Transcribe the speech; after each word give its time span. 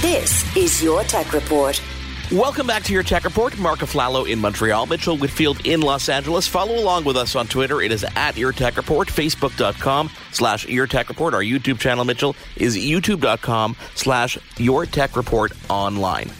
This 0.00 0.56
is 0.56 0.82
your 0.82 1.02
Tech 1.04 1.34
Report. 1.34 1.78
Welcome 2.32 2.66
back 2.66 2.82
to 2.84 2.92
your 2.94 3.02
Tech 3.02 3.24
Report. 3.24 3.58
Mark 3.58 3.80
Aflalo 3.80 4.26
in 4.26 4.38
Montreal, 4.38 4.86
Mitchell 4.86 5.18
Whitfield 5.18 5.66
in 5.66 5.82
Los 5.82 6.08
Angeles. 6.08 6.48
Follow 6.48 6.78
along 6.78 7.04
with 7.04 7.18
us 7.18 7.36
on 7.36 7.46
Twitter. 7.46 7.82
It 7.82 7.92
is 7.92 8.06
at 8.16 8.34
Your 8.34 8.52
Tech 8.52 8.78
Report, 8.78 9.08
Facebook.com 9.08 10.08
slash 10.32 10.66
Your 10.66 10.86
Tech 10.86 11.10
Report. 11.10 11.34
Our 11.34 11.42
YouTube 11.42 11.78
channel, 11.78 12.06
Mitchell, 12.06 12.34
is 12.56 12.78
YouTube.com 12.78 13.76
slash 13.94 14.38
Your 14.56 14.86
Tech 14.86 15.16
Report 15.16 15.52
online. 15.68 16.30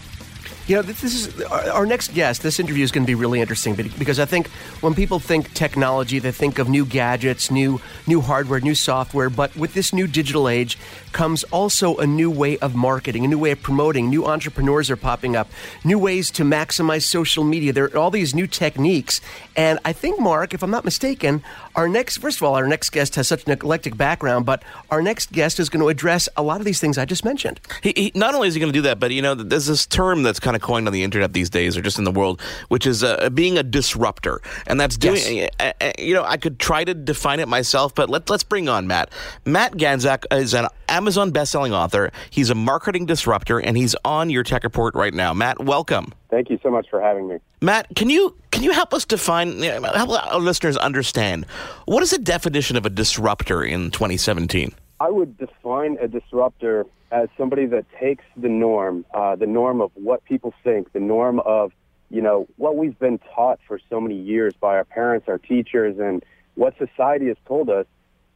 You 0.70 0.76
know, 0.76 0.82
this 0.82 1.02
is 1.02 1.42
our 1.50 1.84
next 1.84 2.14
guest. 2.14 2.44
This 2.44 2.60
interview 2.60 2.84
is 2.84 2.92
going 2.92 3.02
to 3.02 3.06
be 3.06 3.16
really 3.16 3.40
interesting 3.40 3.74
because 3.74 4.20
I 4.20 4.24
think 4.24 4.46
when 4.82 4.94
people 4.94 5.18
think 5.18 5.52
technology, 5.52 6.20
they 6.20 6.30
think 6.30 6.60
of 6.60 6.68
new 6.68 6.86
gadgets, 6.86 7.50
new 7.50 7.80
new 8.06 8.20
hardware, 8.20 8.60
new 8.60 8.76
software. 8.76 9.28
But 9.30 9.56
with 9.56 9.74
this 9.74 9.92
new 9.92 10.06
digital 10.06 10.48
age 10.48 10.78
comes 11.10 11.42
also 11.42 11.96
a 11.96 12.06
new 12.06 12.30
way 12.30 12.56
of 12.58 12.76
marketing, 12.76 13.24
a 13.24 13.28
new 13.28 13.36
way 13.40 13.50
of 13.50 13.60
promoting. 13.60 14.10
New 14.10 14.24
entrepreneurs 14.26 14.90
are 14.90 14.96
popping 14.96 15.34
up, 15.34 15.50
new 15.82 15.98
ways 15.98 16.30
to 16.30 16.44
maximize 16.44 17.02
social 17.02 17.42
media. 17.42 17.72
There 17.72 17.86
are 17.86 17.96
all 17.96 18.12
these 18.12 18.32
new 18.32 18.46
techniques, 18.46 19.20
and 19.56 19.80
I 19.84 19.92
think 19.92 20.20
Mark, 20.20 20.54
if 20.54 20.62
I'm 20.62 20.70
not 20.70 20.84
mistaken, 20.84 21.42
our 21.74 21.88
next 21.88 22.18
first 22.18 22.38
of 22.38 22.42
all, 22.44 22.54
our 22.54 22.66
next 22.66 22.90
guest 22.90 23.14
has 23.14 23.28
such 23.28 23.44
an 23.46 23.52
eclectic 23.52 23.96
background, 23.96 24.46
but 24.46 24.62
our 24.90 25.02
next 25.02 25.32
guest 25.32 25.60
is 25.60 25.68
going 25.68 25.80
to 25.80 25.88
address 25.88 26.28
a 26.36 26.42
lot 26.42 26.60
of 26.60 26.64
these 26.64 26.80
things 26.80 26.98
I 26.98 27.04
just 27.04 27.24
mentioned. 27.24 27.60
He, 27.82 27.92
he 27.96 28.12
not 28.14 28.34
only 28.34 28.48
is 28.48 28.54
he 28.54 28.60
going 28.60 28.72
to 28.72 28.78
do 28.78 28.82
that, 28.82 28.98
but 28.98 29.10
you 29.10 29.22
know, 29.22 29.34
there's 29.34 29.66
this 29.66 29.86
term 29.86 30.22
that's 30.22 30.40
kind 30.40 30.56
of 30.56 30.62
coined 30.62 30.86
on 30.86 30.92
the 30.92 31.02
internet 31.02 31.32
these 31.32 31.50
days, 31.50 31.76
or 31.76 31.82
just 31.82 31.98
in 31.98 32.04
the 32.04 32.10
world, 32.10 32.40
which 32.68 32.86
is 32.86 33.04
uh, 33.04 33.30
being 33.30 33.58
a 33.58 33.62
disruptor, 33.62 34.40
and 34.66 34.80
that's 34.80 34.96
doing. 34.96 35.36
Yes. 35.36 35.50
Uh, 35.58 35.72
uh, 35.80 35.92
you 35.98 36.14
know, 36.14 36.24
I 36.24 36.36
could 36.36 36.58
try 36.58 36.84
to 36.84 36.94
define 36.94 37.40
it 37.40 37.48
myself, 37.48 37.94
but 37.94 38.10
let, 38.10 38.28
let's 38.30 38.44
bring 38.44 38.68
on 38.68 38.86
Matt. 38.86 39.10
Matt 39.44 39.72
Ganzak 39.72 40.24
is 40.32 40.54
an 40.54 40.66
Amazon 40.88 41.30
best-selling 41.30 41.72
author. 41.72 42.10
He's 42.30 42.50
a 42.50 42.54
marketing 42.54 43.06
disruptor, 43.06 43.60
and 43.60 43.76
he's 43.76 43.94
on 44.04 44.30
your 44.30 44.42
tech 44.42 44.64
report 44.64 44.94
right 44.94 45.14
now. 45.14 45.32
Matt, 45.32 45.62
welcome. 45.64 46.12
Thank 46.30 46.48
you 46.48 46.58
so 46.62 46.70
much 46.70 46.88
for 46.88 47.00
having 47.00 47.28
me. 47.28 47.38
Matt, 47.60 47.88
can 47.96 48.08
you 48.08 48.36
can 48.52 48.62
you 48.62 48.70
help 48.72 48.94
us 48.94 49.04
define 49.04 49.60
help 49.60 50.10
our 50.10 50.38
listeners 50.38 50.76
understand 50.76 51.44
what 51.86 52.02
is 52.02 52.10
the 52.10 52.18
definition 52.18 52.76
of 52.76 52.86
a 52.86 52.90
disruptor 52.90 53.64
in 53.64 53.90
2017? 53.90 54.72
I 55.00 55.10
would 55.10 55.36
define 55.38 55.98
a 56.00 56.06
disruptor 56.06 56.86
as 57.10 57.28
somebody 57.36 57.66
that 57.66 57.86
takes 57.98 58.24
the 58.36 58.48
norm, 58.48 59.04
uh, 59.12 59.34
the 59.34 59.46
norm 59.46 59.80
of 59.80 59.90
what 59.94 60.24
people 60.24 60.54
think, 60.62 60.92
the 60.92 61.00
norm 61.00 61.40
of 61.40 61.72
you 62.10 62.22
know 62.22 62.46
what 62.56 62.76
we've 62.76 62.98
been 62.98 63.18
taught 63.34 63.58
for 63.66 63.80
so 63.90 64.00
many 64.00 64.16
years 64.16 64.54
by 64.60 64.76
our 64.76 64.84
parents, 64.84 65.28
our 65.28 65.38
teachers, 65.38 65.98
and 65.98 66.24
what 66.54 66.74
society 66.78 67.26
has 67.26 67.36
told 67.46 67.70
us, 67.70 67.86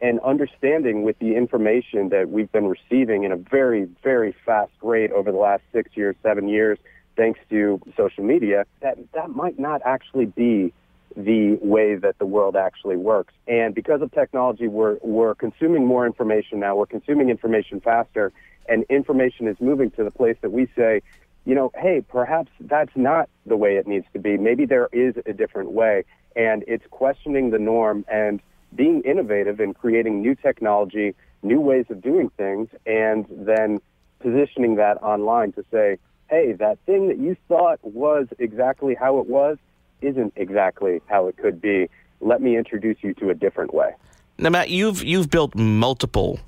and 0.00 0.18
understanding 0.20 1.02
with 1.02 1.18
the 1.18 1.36
information 1.36 2.08
that 2.08 2.30
we've 2.30 2.50
been 2.50 2.66
receiving 2.66 3.24
in 3.24 3.32
a 3.32 3.36
very, 3.36 3.88
very 4.02 4.34
fast 4.44 4.72
rate 4.82 5.12
over 5.12 5.30
the 5.30 5.38
last 5.38 5.62
six 5.72 5.96
years, 5.96 6.16
seven 6.22 6.48
years, 6.48 6.78
thanks 7.16 7.40
to 7.50 7.80
social 7.96 8.24
media, 8.24 8.64
that 8.80 8.98
that 9.12 9.30
might 9.30 9.58
not 9.58 9.82
actually 9.84 10.26
be 10.26 10.72
the 11.16 11.54
way 11.62 11.94
that 11.94 12.18
the 12.18 12.26
world 12.26 12.56
actually 12.56 12.96
works. 12.96 13.32
And 13.46 13.74
because 13.74 14.02
of 14.02 14.10
technology, 14.12 14.66
we're 14.68 14.98
we're 15.02 15.34
consuming 15.34 15.86
more 15.86 16.06
information 16.06 16.60
now. 16.60 16.76
We're 16.76 16.86
consuming 16.86 17.30
information 17.30 17.80
faster, 17.80 18.32
and 18.68 18.84
information 18.90 19.46
is 19.46 19.56
moving 19.60 19.90
to 19.92 20.04
the 20.04 20.10
place 20.10 20.36
that 20.42 20.50
we 20.50 20.68
say, 20.74 21.02
you 21.44 21.54
know, 21.54 21.70
hey, 21.76 22.02
perhaps 22.08 22.50
that's 22.60 22.96
not 22.96 23.28
the 23.46 23.56
way 23.56 23.76
it 23.76 23.86
needs 23.86 24.06
to 24.12 24.18
be. 24.18 24.36
Maybe 24.36 24.64
there 24.64 24.88
is 24.92 25.14
a 25.26 25.32
different 25.32 25.72
way. 25.72 26.04
And 26.36 26.64
it's 26.66 26.84
questioning 26.90 27.50
the 27.50 27.58
norm 27.58 28.04
and 28.08 28.40
being 28.74 29.02
innovative 29.02 29.60
and 29.60 29.76
creating 29.76 30.20
new 30.20 30.34
technology, 30.34 31.14
new 31.42 31.60
ways 31.60 31.86
of 31.90 32.02
doing 32.02 32.30
things, 32.30 32.68
and 32.86 33.26
then 33.30 33.80
positioning 34.18 34.76
that 34.76 35.00
online 35.02 35.52
to 35.52 35.64
say, 35.70 35.98
hey, 36.34 36.52
that 36.52 36.78
thing 36.84 37.06
that 37.08 37.18
you 37.18 37.36
thought 37.46 37.78
was 37.82 38.26
exactly 38.40 38.94
how 38.94 39.18
it 39.18 39.28
was 39.28 39.56
isn't 40.02 40.32
exactly 40.34 41.00
how 41.06 41.28
it 41.28 41.36
could 41.36 41.60
be. 41.60 41.88
Let 42.20 42.42
me 42.42 42.56
introduce 42.56 42.96
you 43.02 43.14
to 43.14 43.30
a 43.30 43.34
different 43.34 43.72
way. 43.72 43.90
Now, 44.38 44.50
Matt, 44.50 44.68
you've 44.68 45.04
you've 45.04 45.30
built 45.30 45.54
multiple 45.54 46.40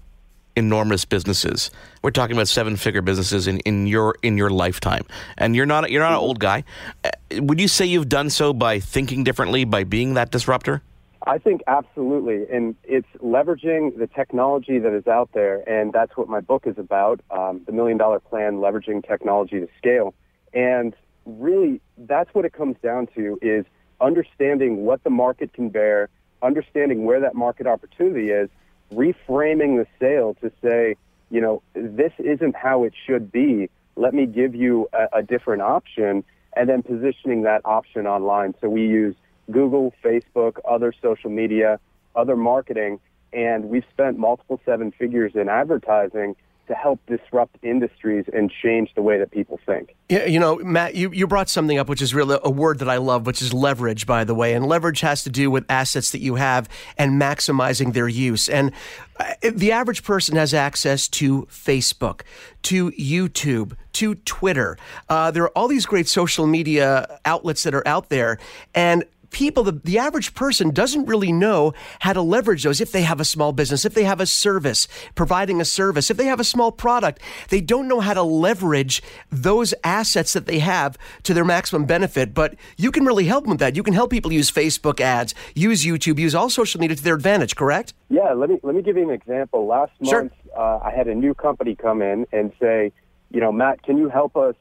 enormous 0.57 1.05
businesses. 1.05 1.71
We're 2.03 2.11
talking 2.11 2.35
about 2.35 2.49
seven-figure 2.49 3.03
businesses 3.03 3.47
in, 3.47 3.61
in 3.61 3.87
your 3.87 4.17
in 4.23 4.37
your 4.37 4.51
lifetime, 4.51 5.05
and 5.39 5.55
you're 5.55 5.67
not 5.67 5.89
you're 5.91 6.03
not 6.03 6.13
an 6.13 6.19
old 6.19 6.41
guy. 6.41 6.65
Uh, 7.05 7.11
would 7.43 7.61
you 7.61 7.69
say 7.69 7.87
you've 7.87 8.09
done 8.09 8.29
so 8.31 8.53
by 8.53 8.81
thinking 8.81 9.23
differently, 9.23 9.65
by 9.65 9.85
being 9.85 10.15
that 10.15 10.33
disruptor? 10.33 10.83
I 11.29 11.39
think 11.39 11.63
absolutely, 11.67 12.47
and 12.55 12.77
it's 12.85 13.09
leveraging 13.21 13.99
the 13.99 14.07
technology 14.07 14.79
that 14.79 14.93
is 14.93 15.09
out 15.09 15.31
there, 15.35 15.69
and 15.69 15.93
that's 15.93 16.17
what 16.17 16.29
my 16.29 16.39
book 16.39 16.69
is 16.69 16.79
about: 16.79 17.21
um, 17.33 17.63
the 17.67 17.73
Million 17.73 17.99
Dollar 17.99 18.21
Plan, 18.21 18.59
leveraging 18.59 19.07
technology 19.07 19.59
to 19.59 19.69
scale. 19.77 20.15
And 20.55 20.95
really, 21.25 21.81
that's 21.99 22.33
what 22.33 22.45
it 22.45 22.53
comes 22.53 22.77
down 22.81 23.09
to: 23.17 23.41
is 23.43 23.67
understanding 24.01 24.85
what 24.85 25.03
the 25.03 25.11
market 25.11 25.53
can 25.53 25.69
bear, 25.69 26.09
understanding 26.43 27.05
where 27.05 27.19
that 27.19 27.35
market 27.35 27.67
opportunity 27.67 28.31
is, 28.31 28.49
reframing 28.93 29.83
the 29.83 29.87
sale 29.99 30.35
to 30.43 30.53
say, 30.63 30.95
you 31.31 31.41
know, 31.41 31.61
this 31.75 32.13
isn't 32.19 32.55
how 32.55 32.85
it 32.85 32.93
should 33.05 33.33
be. 33.33 33.69
Let 33.97 34.15
me 34.15 34.27
give 34.27 34.55
you 34.55 34.89
a, 34.93 35.19
a 35.19 35.23
different 35.25 35.63
option, 35.63 36.23
and 36.55 36.69
then 36.69 36.85
positioning 36.85 37.43
that 37.43 37.63
option 37.65 38.07
online. 38.07 38.55
So 38.61 38.69
we 38.69 38.83
use 38.83 39.17
Google, 39.51 39.95
Facebook, 40.05 40.59
other 40.69 40.93
social 41.03 41.31
media, 41.31 41.79
other 42.15 42.37
marketing, 42.37 43.01
and 43.33 43.67
we've 43.67 43.85
spent 43.93 44.19
multiple 44.19 44.61
seven 44.65 44.93
figures 44.93 45.33
in 45.35 45.49
advertising 45.49 46.37
to 46.67 46.75
help 46.75 47.01
disrupt 47.07 47.57
industries 47.63 48.25
and 48.33 48.51
change 48.63 48.91
the 48.95 49.03
way 49.03 49.19
that 49.19 49.31
people 49.31 49.61
think. 49.65 49.95
Yeah, 50.09 50.25
you 50.25 50.41
know, 50.41 50.57
Matt, 50.57 50.95
you, 50.95 51.11
you 51.13 51.27
brought 51.27 51.49
something 51.49 51.79
up 51.79 51.89
which 51.89 52.03
is 52.03 52.15
really 52.15 52.39
a 52.43 52.51
word 52.51 52.81
that 52.81 52.89
I 52.89 52.97
love, 52.97 53.27
which 53.27 53.41
is 53.41 53.53
leverage, 53.53 54.07
by 54.07 54.25
the 54.25 54.35
way. 54.35 54.53
And 54.55 54.67
leverage 54.67 55.01
has 55.01 55.23
to 55.25 55.31
do 55.31 55.51
with 55.51 55.65
assets 55.69 56.11
that 56.11 56.21
you 56.21 56.37
have 56.37 56.69
and 56.99 57.21
maximizing 57.21 57.93
their 57.93 58.09
use. 58.09 58.49
And 58.49 58.73
uh, 59.19 59.35
the 59.43 59.73
average 59.73 60.03
person 60.03 60.37
has 60.37 60.53
access 60.53 61.09
to 61.09 61.43
Facebook, 61.51 62.23
to 62.63 62.91
YouTube, 62.93 63.75
to 63.93 64.17
Twitter. 64.17 64.77
Uh, 65.09 65.31
there 65.31 65.45
are 65.45 65.51
all 65.51 65.69
these 65.69 65.87
great 65.87 66.09
social 66.09 66.47
media 66.47 67.21
outlets 67.25 67.63
that 67.63 67.75
are 67.75 67.87
out 67.87 68.09
there. 68.09 68.39
And 68.75 69.05
people, 69.31 69.63
the, 69.65 69.73
the 69.73 69.99
average 69.99 70.35
person 70.35 70.71
doesn't 70.71 71.07
really 71.07 71.33
know 71.33 71.75
how 72.01 72.13
to 72.13 72.23
leverage 72.23 72.63
those 72.65 72.81
if 72.81 72.93
they 72.93 73.03
have 73.03 73.21
a 73.21 73.25
small 73.25 73.53
business, 73.53 73.85
if 73.85 73.95
they 73.95 74.05
have 74.05 74.21
a 74.21 74.27
service, 74.27 74.89
providing 75.15 75.61
a 75.61 75.65
service, 75.65 76.11
if 76.11 76.17
they 76.17 76.27
have 76.27 76.41
a 76.41 76.45
small 76.45 76.73
product. 76.73 77.21
They 77.49 77.61
don't 77.61 77.89
know 77.89 78.01
how 78.01 78.15
to 78.15 78.23
leverage 78.23 79.03
those 79.31 79.75
assets 79.85 80.33
that 80.33 80.47
they 80.47 80.59
have 80.59 80.97
to 81.25 81.35
their 81.35 81.45
maximum 81.45 81.85
benefit. 81.85 82.35
But 82.35 82.55
you 82.77 82.91
can 82.91 83.05
really 83.05 83.25
help 83.25 83.45
them 83.45 83.51
with 83.51 83.61
that. 83.61 83.77
You 83.77 83.83
can 83.83 83.95
help 83.95 84.11
people 84.11 84.33
use 84.33 84.51
Facebook 84.51 85.01
ads, 85.01 85.35
use 85.55 85.85
YouTube, 85.85 86.19
use 86.19 86.35
all 86.35 86.51
social 86.51 86.81
media 86.81 86.97
to 86.97 87.03
their 87.03 87.15
advantage, 87.15 87.57
correct? 87.57 87.95
Yeah, 88.09 88.33
let 88.33 88.51
me, 88.51 88.59
let 88.63 88.75
me 88.75 88.83
give 88.83 88.97
you 88.97 89.03
an 89.03 89.11
example. 89.11 89.67
Last 89.67 89.93
Sure. 90.05 90.23
month, 90.23 90.33
uh, 90.57 90.79
I 90.83 90.91
had 90.91 91.09
a 91.09 91.15
new 91.15 91.35
company 91.35 91.75
come 91.75 92.03
in 92.03 92.27
and 92.33 92.53
say, 92.61 92.93
you 93.31 93.41
know, 93.41 93.53
Matt, 93.53 93.83
can 93.83 93.99
you 93.99 94.09
help 94.09 94.37
us 94.37 94.55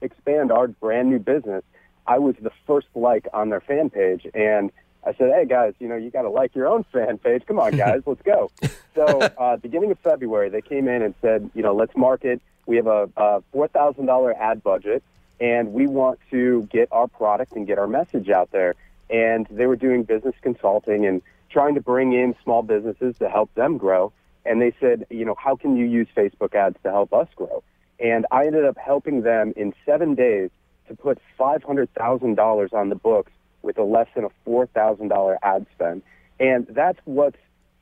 expand 0.00 0.50
our 0.52 0.68
brand 0.68 1.10
new 1.10 1.18
business? 1.18 1.62
I 2.06 2.18
was 2.18 2.34
the 2.40 2.52
first 2.66 2.88
like 2.94 3.26
on 3.32 3.50
their 3.50 3.60
fan 3.60 3.90
page, 3.90 4.26
and 4.34 4.70
I 5.04 5.12
said, 5.14 5.32
"Hey 5.32 5.46
guys, 5.46 5.74
you 5.78 5.88
know 5.88 5.96
you 5.96 6.10
got 6.10 6.22
to 6.22 6.30
like 6.30 6.54
your 6.54 6.66
own 6.68 6.84
fan 6.84 7.18
page. 7.18 7.44
Come 7.46 7.58
on, 7.58 7.76
guys, 7.76 8.02
let's 8.06 8.22
go." 8.22 8.50
So, 8.94 9.06
uh, 9.06 9.56
beginning 9.56 9.90
of 9.90 9.98
February, 10.00 10.50
they 10.50 10.60
came 10.60 10.86
in 10.86 11.00
and 11.00 11.14
said, 11.22 11.50
"You 11.54 11.62
know, 11.62 11.74
let's 11.74 11.96
market. 11.96 12.42
We 12.66 12.76
have 12.76 12.86
a, 12.86 13.08
a 13.16 13.42
four 13.50 13.66
thousand 13.66 14.04
dollar 14.04 14.34
ad 14.34 14.62
budget, 14.62 15.02
and 15.40 15.72
we 15.72 15.86
want 15.86 16.18
to 16.30 16.68
get 16.70 16.88
our 16.92 17.08
product 17.08 17.52
and 17.54 17.66
get 17.66 17.78
our 17.78 17.86
message 17.86 18.28
out 18.28 18.50
there." 18.50 18.74
And 19.08 19.46
they 19.50 19.64
were 19.64 19.76
doing 19.76 20.02
business 20.02 20.34
consulting 20.42 21.06
and 21.06 21.22
trying 21.48 21.74
to 21.76 21.80
bring 21.80 22.12
in 22.12 22.36
small 22.44 22.62
businesses 22.62 23.16
to 23.16 23.30
help 23.30 23.54
them 23.54 23.78
grow. 23.78 24.12
And 24.44 24.60
they 24.60 24.74
said, 24.78 25.06
"You 25.08 25.24
know, 25.24 25.36
how 25.38 25.56
can 25.56 25.74
you 25.74 25.86
use 25.86 26.08
Facebook 26.14 26.54
ads 26.54 26.76
to 26.82 26.90
help 26.90 27.14
us 27.14 27.28
grow?" 27.34 27.62
And 27.98 28.26
I 28.30 28.44
ended 28.44 28.66
up 28.66 28.76
helping 28.76 29.22
them 29.22 29.54
in 29.56 29.72
seven 29.86 30.14
days 30.14 30.50
to 30.88 30.94
put 30.94 31.18
$500,000 31.38 32.72
on 32.72 32.88
the 32.88 32.94
books 32.94 33.32
with 33.62 33.78
a 33.78 33.84
less 33.84 34.08
than 34.14 34.24
a 34.24 34.48
$4,000 34.48 35.36
ad 35.42 35.66
spend. 35.74 36.02
And 36.40 36.66
that's 36.68 36.98
what's 37.04 37.38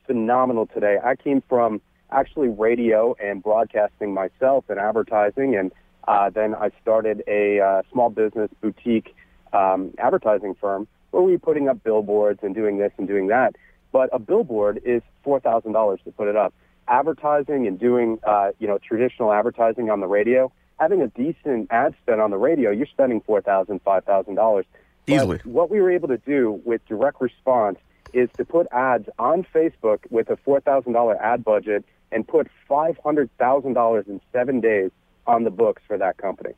phenomenal 0.06 0.67
today. 0.67 0.99
I 1.02 1.17
came 1.17 1.43
from 1.49 1.81
actually 2.12 2.49
radio 2.49 3.14
and 3.23 3.43
broadcasting 3.43 4.12
myself 4.12 4.64
and 4.69 4.79
advertising. 4.79 5.56
And 5.56 5.73
uh, 6.06 6.31
then 6.31 6.55
I 6.55 6.70
started 6.82 7.23
a 7.26 7.61
uh, 7.61 7.82
small 7.93 8.11
business 8.11 8.50
boutique 8.61 9.14
um, 9.52 9.94
advertising 9.99 10.55
firm 10.61 10.88
where 11.11 11.23
we 11.23 11.32
were 11.32 11.38
putting 11.38 11.69
up 11.69 11.82
billboards 11.82 12.41
and 12.43 12.55
doing 12.55 12.79
this 12.79 12.93
and 12.99 13.06
doing 13.06 13.29
that. 13.29 13.56
But 13.93 14.11
a 14.12 14.19
billboard 14.19 14.81
is 14.85 15.02
$4,000 15.25 16.05
to 16.05 16.12
put 16.12 16.29
it 16.29 16.37
up. 16.37 16.55
Advertising 16.88 17.67
and 17.67 17.79
doing, 17.79 18.19
uh, 18.26 18.50
you 18.58 18.67
know, 18.67 18.79
traditional 18.79 19.32
advertising 19.32 19.91
on 19.91 20.00
the 20.00 20.06
radio, 20.06 20.52
having 20.80 21.02
a 21.02 21.08
decent 21.08 21.68
ad 21.70 21.94
spend 22.02 22.20
on 22.20 22.30
the 22.30 22.38
radio, 22.38 22.70
you're 22.70 22.86
spending 22.86 23.20
$4,000, 23.20 23.80
$5,000. 23.82 24.64
Easily. 25.06 25.36
But 25.36 25.46
what 25.46 25.70
we 25.70 25.80
were 25.80 25.90
able 25.90 26.08
to 26.08 26.16
do 26.16 26.60
with 26.64 26.84
direct 26.86 27.20
response 27.20 27.78
is 28.12 28.28
to 28.38 28.44
put 28.44 28.66
ads 28.72 29.08
on 29.18 29.46
Facebook 29.54 29.98
with 30.10 30.30
a 30.30 30.36
$4,000 30.36 31.20
ad 31.20 31.44
budget 31.44 31.84
and 32.10 32.26
put 32.26 32.48
$500,000 32.68 34.08
in 34.08 34.20
seven 34.32 34.60
days 34.60 34.90
on 35.26 35.44
the 35.44 35.50
books 35.50 35.82
for 35.86 35.98
that 35.98 36.16
company. 36.16 36.54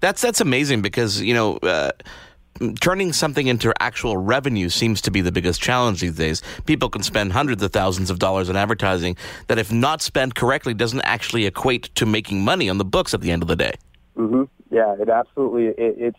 That's 0.00 0.22
that's 0.22 0.40
amazing 0.40 0.80
because 0.80 1.20
you 1.20 1.34
know. 1.34 1.58
Uh, 1.58 1.92
turning 2.80 3.12
something 3.12 3.46
into 3.46 3.72
actual 3.80 4.16
revenue 4.16 4.68
seems 4.68 5.00
to 5.02 5.10
be 5.10 5.20
the 5.20 5.32
biggest 5.32 5.60
challenge 5.60 6.00
these 6.00 6.16
days. 6.16 6.42
People 6.66 6.88
can 6.88 7.02
spend 7.02 7.32
hundreds 7.32 7.62
of 7.62 7.72
thousands 7.72 8.10
of 8.10 8.18
dollars 8.18 8.50
on 8.50 8.56
advertising 8.56 9.16
that, 9.46 9.58
if 9.58 9.72
not 9.72 10.02
spent 10.02 10.34
correctly, 10.34 10.74
doesn't 10.74 11.02
actually 11.02 11.46
equate 11.46 11.94
to 11.94 12.06
making 12.06 12.44
money 12.44 12.68
on 12.68 12.78
the 12.78 12.84
books 12.84 13.14
at 13.14 13.20
the 13.20 13.30
end 13.30 13.42
of 13.42 13.48
the 13.48 13.56
day. 13.56 13.72
Mm-hmm. 14.16 14.44
Yeah, 14.74 14.94
it 15.00 15.08
absolutely. 15.08 15.66
It, 15.66 15.94
it's 15.98 16.18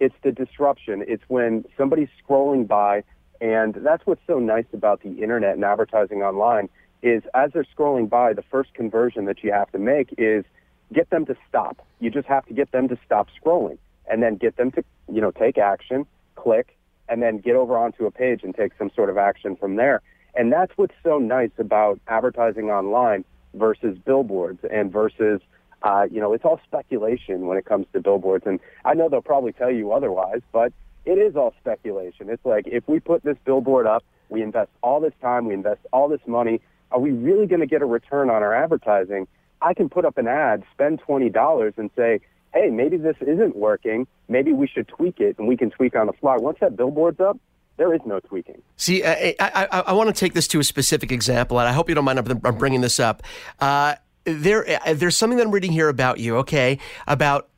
it's 0.00 0.14
the 0.22 0.32
disruption. 0.32 1.04
It's 1.06 1.22
when 1.28 1.64
somebody's 1.76 2.08
scrolling 2.26 2.66
by, 2.66 3.04
and 3.40 3.74
that's 3.74 4.04
what's 4.06 4.22
so 4.26 4.38
nice 4.38 4.64
about 4.72 5.02
the 5.02 5.10
internet 5.22 5.54
and 5.54 5.64
advertising 5.64 6.22
online 6.22 6.68
is 7.02 7.22
as 7.34 7.50
they're 7.52 7.66
scrolling 7.76 8.08
by, 8.08 8.32
the 8.32 8.42
first 8.42 8.74
conversion 8.74 9.26
that 9.26 9.42
you 9.42 9.52
have 9.52 9.70
to 9.72 9.78
make 9.78 10.14
is 10.18 10.44
get 10.92 11.10
them 11.10 11.26
to 11.26 11.36
stop. 11.48 11.84
You 12.00 12.10
just 12.10 12.28
have 12.28 12.46
to 12.46 12.54
get 12.54 12.70
them 12.72 12.88
to 12.88 12.98
stop 13.04 13.28
scrolling 13.40 13.78
and 14.10 14.22
then 14.22 14.36
get 14.36 14.56
them 14.56 14.70
to, 14.72 14.84
you 15.12 15.20
know, 15.20 15.30
take 15.30 15.58
action, 15.58 16.06
click, 16.36 16.76
and 17.08 17.22
then 17.22 17.38
get 17.38 17.56
over 17.56 17.76
onto 17.76 18.06
a 18.06 18.10
page 18.10 18.40
and 18.42 18.54
take 18.54 18.72
some 18.78 18.90
sort 18.94 19.10
of 19.10 19.18
action 19.18 19.56
from 19.56 19.76
there. 19.76 20.02
And 20.34 20.52
that's 20.52 20.72
what's 20.76 20.94
so 21.02 21.18
nice 21.18 21.50
about 21.58 22.00
advertising 22.08 22.70
online 22.70 23.24
versus 23.54 23.98
billboards 23.98 24.60
and 24.70 24.90
versus, 24.90 25.40
uh, 25.82 26.06
you 26.10 26.20
know, 26.20 26.32
it's 26.32 26.44
all 26.44 26.60
speculation 26.64 27.46
when 27.46 27.58
it 27.58 27.66
comes 27.66 27.86
to 27.92 28.00
billboards. 28.00 28.46
And 28.46 28.60
I 28.84 28.94
know 28.94 29.08
they'll 29.08 29.20
probably 29.20 29.52
tell 29.52 29.70
you 29.70 29.92
otherwise, 29.92 30.40
but 30.52 30.72
it 31.04 31.18
is 31.18 31.36
all 31.36 31.54
speculation. 31.60 32.30
It's 32.30 32.44
like 32.44 32.66
if 32.66 32.88
we 32.88 33.00
put 33.00 33.24
this 33.24 33.36
billboard 33.44 33.86
up, 33.86 34.04
we 34.28 34.42
invest 34.42 34.70
all 34.82 35.00
this 35.00 35.12
time, 35.20 35.46
we 35.46 35.54
invest 35.54 35.80
all 35.92 36.08
this 36.08 36.20
money, 36.26 36.60
are 36.90 37.00
we 37.00 37.10
really 37.10 37.46
going 37.46 37.60
to 37.60 37.66
get 37.66 37.82
a 37.82 37.86
return 37.86 38.30
on 38.30 38.42
our 38.42 38.54
advertising? 38.54 39.26
I 39.60 39.74
can 39.74 39.88
put 39.88 40.04
up 40.04 40.18
an 40.18 40.28
ad, 40.28 40.62
spend 40.72 41.00
$20 41.02 41.78
and 41.78 41.90
say, 41.96 42.20
hey, 42.54 42.70
maybe 42.70 42.96
this 42.96 43.16
isn't 43.20 43.56
working. 43.56 44.06
Maybe 44.28 44.52
we 44.52 44.66
should 44.66 44.88
tweak 44.88 45.20
it 45.20 45.38
and 45.38 45.48
we 45.48 45.56
can 45.56 45.70
tweak 45.70 45.96
on 45.96 46.06
the 46.06 46.12
fly. 46.12 46.36
Once 46.36 46.58
that 46.60 46.76
billboard's 46.76 47.20
up, 47.20 47.38
there 47.76 47.94
is 47.94 48.00
no 48.04 48.20
tweaking. 48.20 48.62
See, 48.76 49.02
I, 49.04 49.34
I, 49.40 49.66
I, 49.70 49.80
I 49.80 49.92
want 49.92 50.14
to 50.14 50.18
take 50.18 50.34
this 50.34 50.46
to 50.48 50.60
a 50.60 50.64
specific 50.64 51.10
example, 51.10 51.58
and 51.58 51.68
I 51.68 51.72
hope 51.72 51.88
you 51.88 51.94
don't 51.94 52.04
mind 52.04 52.18
I'm 52.44 52.58
bringing 52.58 52.80
this 52.80 53.00
up. 53.00 53.22
Uh, 53.60 53.94
there, 54.24 54.80
uh, 54.86 54.94
there's 54.94 55.16
something 55.16 55.38
that 55.38 55.46
I'm 55.46 55.52
reading 55.52 55.72
here 55.72 55.88
about 55.88 56.18
you, 56.18 56.36
okay, 56.38 56.78
about 57.06 57.48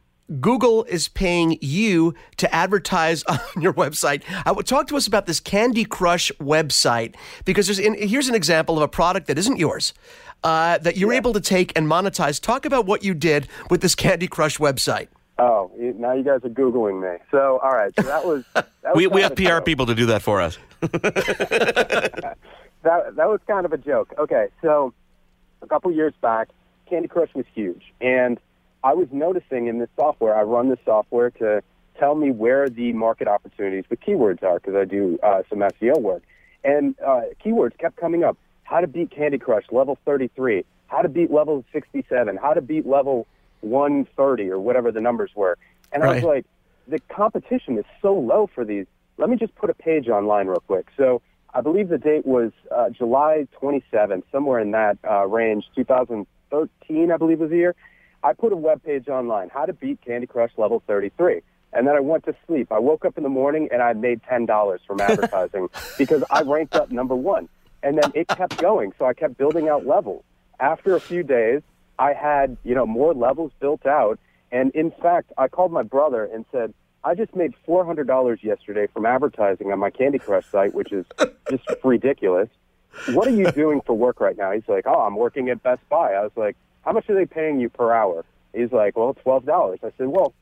Google 0.40 0.84
is 0.84 1.08
paying 1.08 1.58
you 1.60 2.14
to 2.38 2.52
advertise 2.54 3.22
on 3.28 3.38
your 3.60 3.72
website. 3.72 4.22
I 4.44 4.52
would 4.52 4.66
talk 4.66 4.86
to 4.88 4.96
us 4.96 5.06
about 5.06 5.26
this 5.26 5.40
Candy 5.40 5.84
Crush 5.84 6.32
website 6.40 7.14
because 7.44 7.66
there's 7.66 7.78
in, 7.78 7.94
here's 7.94 8.28
an 8.28 8.34
example 8.34 8.76
of 8.76 8.82
a 8.82 8.88
product 8.88 9.26
that 9.26 9.38
isn't 9.38 9.58
yours 9.58 9.92
uh, 10.44 10.78
that 10.78 10.96
you're 10.96 11.12
yeah. 11.12 11.18
able 11.18 11.32
to 11.32 11.40
take 11.40 11.76
and 11.76 11.86
monetize. 11.86 12.40
Talk 12.40 12.64
about 12.64 12.86
what 12.86 13.02
you 13.02 13.14
did 13.14 13.48
with 13.70 13.80
this 13.80 13.94
Candy 13.94 14.28
Crush 14.28 14.58
website. 14.58 15.08
Oh, 15.36 15.72
now 15.76 16.12
you 16.12 16.22
guys 16.22 16.40
are 16.44 16.48
googling 16.48 17.02
me. 17.02 17.18
So, 17.32 17.58
all 17.62 17.72
right, 17.72 17.92
so 17.96 18.02
that 18.02 18.24
was, 18.24 18.44
that 18.54 18.68
was 18.84 18.94
we 18.94 19.08
we 19.08 19.22
have 19.22 19.34
PR 19.34 19.60
people 19.60 19.86
to 19.86 19.94
do 19.94 20.06
that 20.06 20.22
for 20.22 20.40
us. 20.40 20.58
that 20.80 22.36
that 22.82 23.16
was 23.16 23.40
kind 23.48 23.66
of 23.66 23.72
a 23.72 23.78
joke. 23.78 24.14
Okay, 24.16 24.46
so 24.62 24.94
a 25.60 25.66
couple 25.66 25.90
years 25.90 26.14
back, 26.20 26.50
Candy 26.88 27.08
Crush 27.08 27.34
was 27.34 27.46
huge, 27.52 27.82
and 28.00 28.38
I 28.84 28.92
was 28.92 29.08
noticing 29.10 29.66
in 29.66 29.78
this 29.78 29.88
software, 29.96 30.36
I 30.36 30.42
run 30.42 30.68
this 30.68 30.78
software 30.84 31.30
to 31.30 31.62
tell 31.98 32.14
me 32.14 32.30
where 32.30 32.68
the 32.68 32.92
market 32.92 33.26
opportunities 33.26 33.84
with 33.88 34.00
keywords 34.00 34.42
are 34.42 34.60
because 34.60 34.74
I 34.74 34.84
do 34.84 35.18
uh, 35.22 35.42
some 35.48 35.60
SEO 35.60 36.00
work. 36.00 36.22
And 36.62 36.94
uh, 37.00 37.22
keywords 37.42 37.76
kept 37.78 37.96
coming 37.96 38.24
up. 38.24 38.36
How 38.64 38.80
to 38.80 38.86
beat 38.86 39.10
Candy 39.10 39.38
Crush 39.38 39.64
level 39.72 39.98
33, 40.04 40.64
how 40.88 41.00
to 41.00 41.08
beat 41.08 41.30
level 41.30 41.64
67, 41.72 42.36
how 42.36 42.52
to 42.52 42.60
beat 42.60 42.86
level 42.86 43.26
130 43.62 44.50
or 44.50 44.58
whatever 44.58 44.92
the 44.92 45.00
numbers 45.00 45.30
were. 45.34 45.56
And 45.92 46.02
right. 46.02 46.12
I 46.12 46.14
was 46.16 46.24
like, 46.24 46.46
the 46.86 46.98
competition 47.08 47.78
is 47.78 47.84
so 48.02 48.14
low 48.14 48.50
for 48.54 48.66
these. 48.66 48.86
Let 49.16 49.30
me 49.30 49.36
just 49.36 49.54
put 49.54 49.70
a 49.70 49.74
page 49.74 50.08
online 50.08 50.46
real 50.46 50.62
quick. 50.66 50.88
So 50.96 51.22
I 51.54 51.62
believe 51.62 51.88
the 51.88 51.98
date 51.98 52.26
was 52.26 52.52
uh, 52.70 52.90
July 52.90 53.46
27th, 53.62 54.24
somewhere 54.30 54.60
in 54.60 54.72
that 54.72 54.98
uh, 55.08 55.26
range, 55.26 55.64
2013, 55.74 57.10
I 57.10 57.16
believe 57.16 57.38
was 57.38 57.50
the 57.50 57.56
year. 57.56 57.74
I 58.24 58.32
put 58.32 58.52
a 58.54 58.56
web 58.56 58.82
page 58.82 59.08
online, 59.08 59.50
how 59.50 59.66
to 59.66 59.74
beat 59.74 60.00
Candy 60.00 60.26
Crush 60.26 60.50
level 60.56 60.82
33. 60.86 61.42
And 61.74 61.86
then 61.86 61.94
I 61.94 62.00
went 62.00 62.24
to 62.24 62.34
sleep. 62.46 62.72
I 62.72 62.78
woke 62.78 63.04
up 63.04 63.18
in 63.18 63.22
the 63.22 63.28
morning 63.28 63.68
and 63.70 63.82
I 63.82 63.92
made 63.92 64.22
$10 64.22 64.78
from 64.86 65.00
advertising 65.00 65.68
because 65.98 66.24
I 66.30 66.40
ranked 66.42 66.74
up 66.74 66.90
number 66.90 67.14
one. 67.14 67.50
And 67.82 67.98
then 67.98 68.12
it 68.14 68.28
kept 68.28 68.56
going. 68.56 68.94
So 68.98 69.04
I 69.04 69.12
kept 69.12 69.36
building 69.36 69.68
out 69.68 69.86
levels. 69.86 70.24
After 70.58 70.96
a 70.96 71.00
few 71.00 71.22
days, 71.22 71.60
I 71.98 72.14
had, 72.14 72.56
you 72.64 72.74
know, 72.74 72.86
more 72.86 73.12
levels 73.12 73.52
built 73.60 73.84
out. 73.84 74.18
And 74.50 74.70
in 74.70 74.90
fact, 74.90 75.32
I 75.36 75.48
called 75.48 75.70
my 75.70 75.82
brother 75.82 76.24
and 76.24 76.46
said, 76.50 76.72
I 77.02 77.14
just 77.14 77.36
made 77.36 77.52
$400 77.68 78.42
yesterday 78.42 78.86
from 78.86 79.04
advertising 79.04 79.70
on 79.70 79.78
my 79.78 79.90
Candy 79.90 80.18
Crush 80.18 80.46
site, 80.50 80.72
which 80.72 80.92
is 80.92 81.04
just 81.50 81.64
ridiculous. 81.84 82.48
What 83.10 83.28
are 83.28 83.32
you 83.32 83.50
doing 83.52 83.82
for 83.84 83.92
work 83.92 84.20
right 84.20 84.38
now? 84.38 84.52
He's 84.52 84.66
like, 84.66 84.86
Oh, 84.86 85.02
I'm 85.02 85.16
working 85.16 85.50
at 85.50 85.62
Best 85.62 85.86
Buy. 85.90 86.14
I 86.14 86.22
was 86.22 86.32
like, 86.36 86.56
how 86.84 86.92
much 86.92 87.08
are 87.08 87.14
they 87.14 87.26
paying 87.26 87.60
you 87.60 87.68
per 87.68 87.92
hour? 87.92 88.24
He's 88.54 88.72
like, 88.72 88.96
well, 88.96 89.14
twelve 89.14 89.44
dollars. 89.44 89.80
I 89.82 89.90
said, 89.98 90.08
well, 90.08 90.34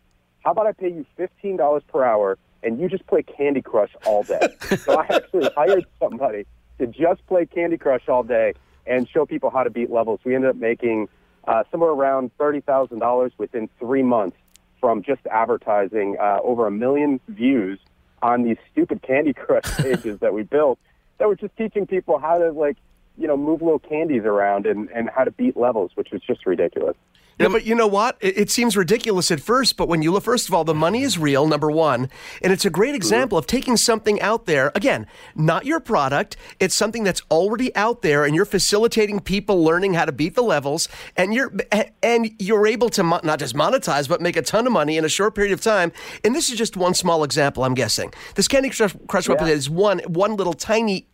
how 0.45 0.53
about 0.53 0.67
I 0.67 0.73
pay 0.73 0.89
you 0.89 1.07
fifteen 1.17 1.57
dollars 1.57 1.83
per 1.89 2.05
hour 2.05 2.39
and 2.63 2.81
you 2.81 2.89
just 2.89 3.07
play 3.07 3.23
Candy 3.23 3.63
Crush 3.63 3.91
all 4.07 4.23
day? 4.23 4.49
so 4.79 5.01
I 5.01 5.07
actually 5.11 5.49
hired 5.57 5.87
somebody 5.99 6.47
to 6.79 6.87
just 6.87 7.27
play 7.27 7.47
Candy 7.47 7.79
Crush 7.79 8.09
all 8.09 8.23
day 8.23 8.55
and 8.87 9.09
show 9.09 9.25
people 9.25 9.51
how 9.51 9.63
to 9.63 9.71
beat 9.71 9.91
levels. 9.91 10.21
We 10.25 10.35
ended 10.35 10.51
up 10.51 10.57
making 10.57 11.09
uh, 11.47 11.65
somewhere 11.71 11.91
around 11.91 12.31
thirty 12.39 12.61
thousand 12.61 12.99
dollars 12.99 13.33
within 13.39 13.69
three 13.79 14.03
months 14.03 14.37
from 14.81 15.03
just 15.03 15.25
advertising. 15.27 16.17
Uh, 16.21 16.39
over 16.43 16.67
a 16.67 16.71
million 16.71 17.21
views 17.29 17.79
on 18.21 18.43
these 18.43 18.59
stupid 18.71 19.03
Candy 19.03 19.33
Crush 19.33 19.65
pages 19.77 20.21
that 20.21 20.35
we 20.35 20.43
built 20.43 20.79
that 21.19 21.29
were 21.29 21.37
just 21.37 21.57
teaching 21.57 21.87
people 21.87 22.19
how 22.19 22.39
to 22.39 22.51
like 22.53 22.77
you 23.17 23.27
know, 23.27 23.37
move 23.37 23.63
little 23.63 23.79
candies 23.79 24.23
around 24.25 24.67
and, 24.67 24.89
and 24.91 25.11
how 25.15 25.25
to 25.25 25.31
beat 25.31 25.57
levels, 25.57 25.91
which 25.95 26.09
was 26.13 26.23
just 26.23 26.47
ridiculous. 26.47 26.97
Yeah, 27.39 27.49
but 27.49 27.65
you 27.65 27.75
know 27.75 27.87
what? 27.87 28.19
It, 28.21 28.39
it, 28.39 28.51
seems 28.51 28.77
ridiculous 28.77 29.31
at 29.31 29.41
first, 29.41 29.77
but 29.77 29.89
when 29.89 30.03
you 30.03 30.13
look, 30.13 30.23
first 30.23 30.49
of 30.49 30.55
all, 30.55 30.65
the 30.65 30.75
money 30.75 31.03
is 31.03 31.19
real, 31.19 31.47
number 31.47 31.71
one, 31.71 32.11
and 32.43 32.53
it's 32.53 32.65
a 32.65 32.71
great 32.71 32.95
example 32.95 33.39
of 33.39 33.47
taking 33.47 33.77
something 33.77 34.21
out 34.21 34.47
there. 34.47 34.71
Again, 34.75 35.07
not 35.35 35.65
your 35.65 35.81
product. 35.81 36.37
It's 36.61 36.75
something 36.75 37.05
that's 37.05 37.23
already 37.31 37.75
out 37.75 38.03
there, 38.03 38.25
and 38.25 38.35
you're 38.35 38.45
facilitating 38.45 39.21
people 39.21 39.65
learning 39.65 39.95
how 39.95 40.05
to 40.05 40.13
beat 40.13 40.35
the 40.35 40.43
levels, 40.43 40.89
and 41.17 41.33
you're 41.33 41.53
and 42.03 42.31
you're 42.39 42.67
able 42.67 42.91
to 42.91 43.03
mo- 43.03 43.21
not 43.25 43.39
just 43.39 43.55
monetize, 43.55 44.09
but 44.09 44.21
make 44.21 44.37
a 44.37 44.43
ton 44.43 44.67
of 44.67 44.73
money 44.73 44.97
in 44.97 45.05
a 45.05 45.09
short 45.09 45.35
period 45.35 45.53
of 45.53 45.61
time. 45.61 45.91
And 46.25 46.35
this 46.35 46.51
is 46.51 46.59
just 46.59 46.77
one 46.77 46.95
small 46.95 47.25
example. 47.25 47.65
I'm 47.65 47.75
guessing 47.75 48.13
this 48.35 48.47
Candy 48.47 48.71
Crush, 48.71 48.95
Crush 49.09 49.29
yeah. 49.29 49.47
is 49.47 49.71
one 49.71 50.01
one 50.01 50.37
little 50.37 50.55
tiny 50.55 51.09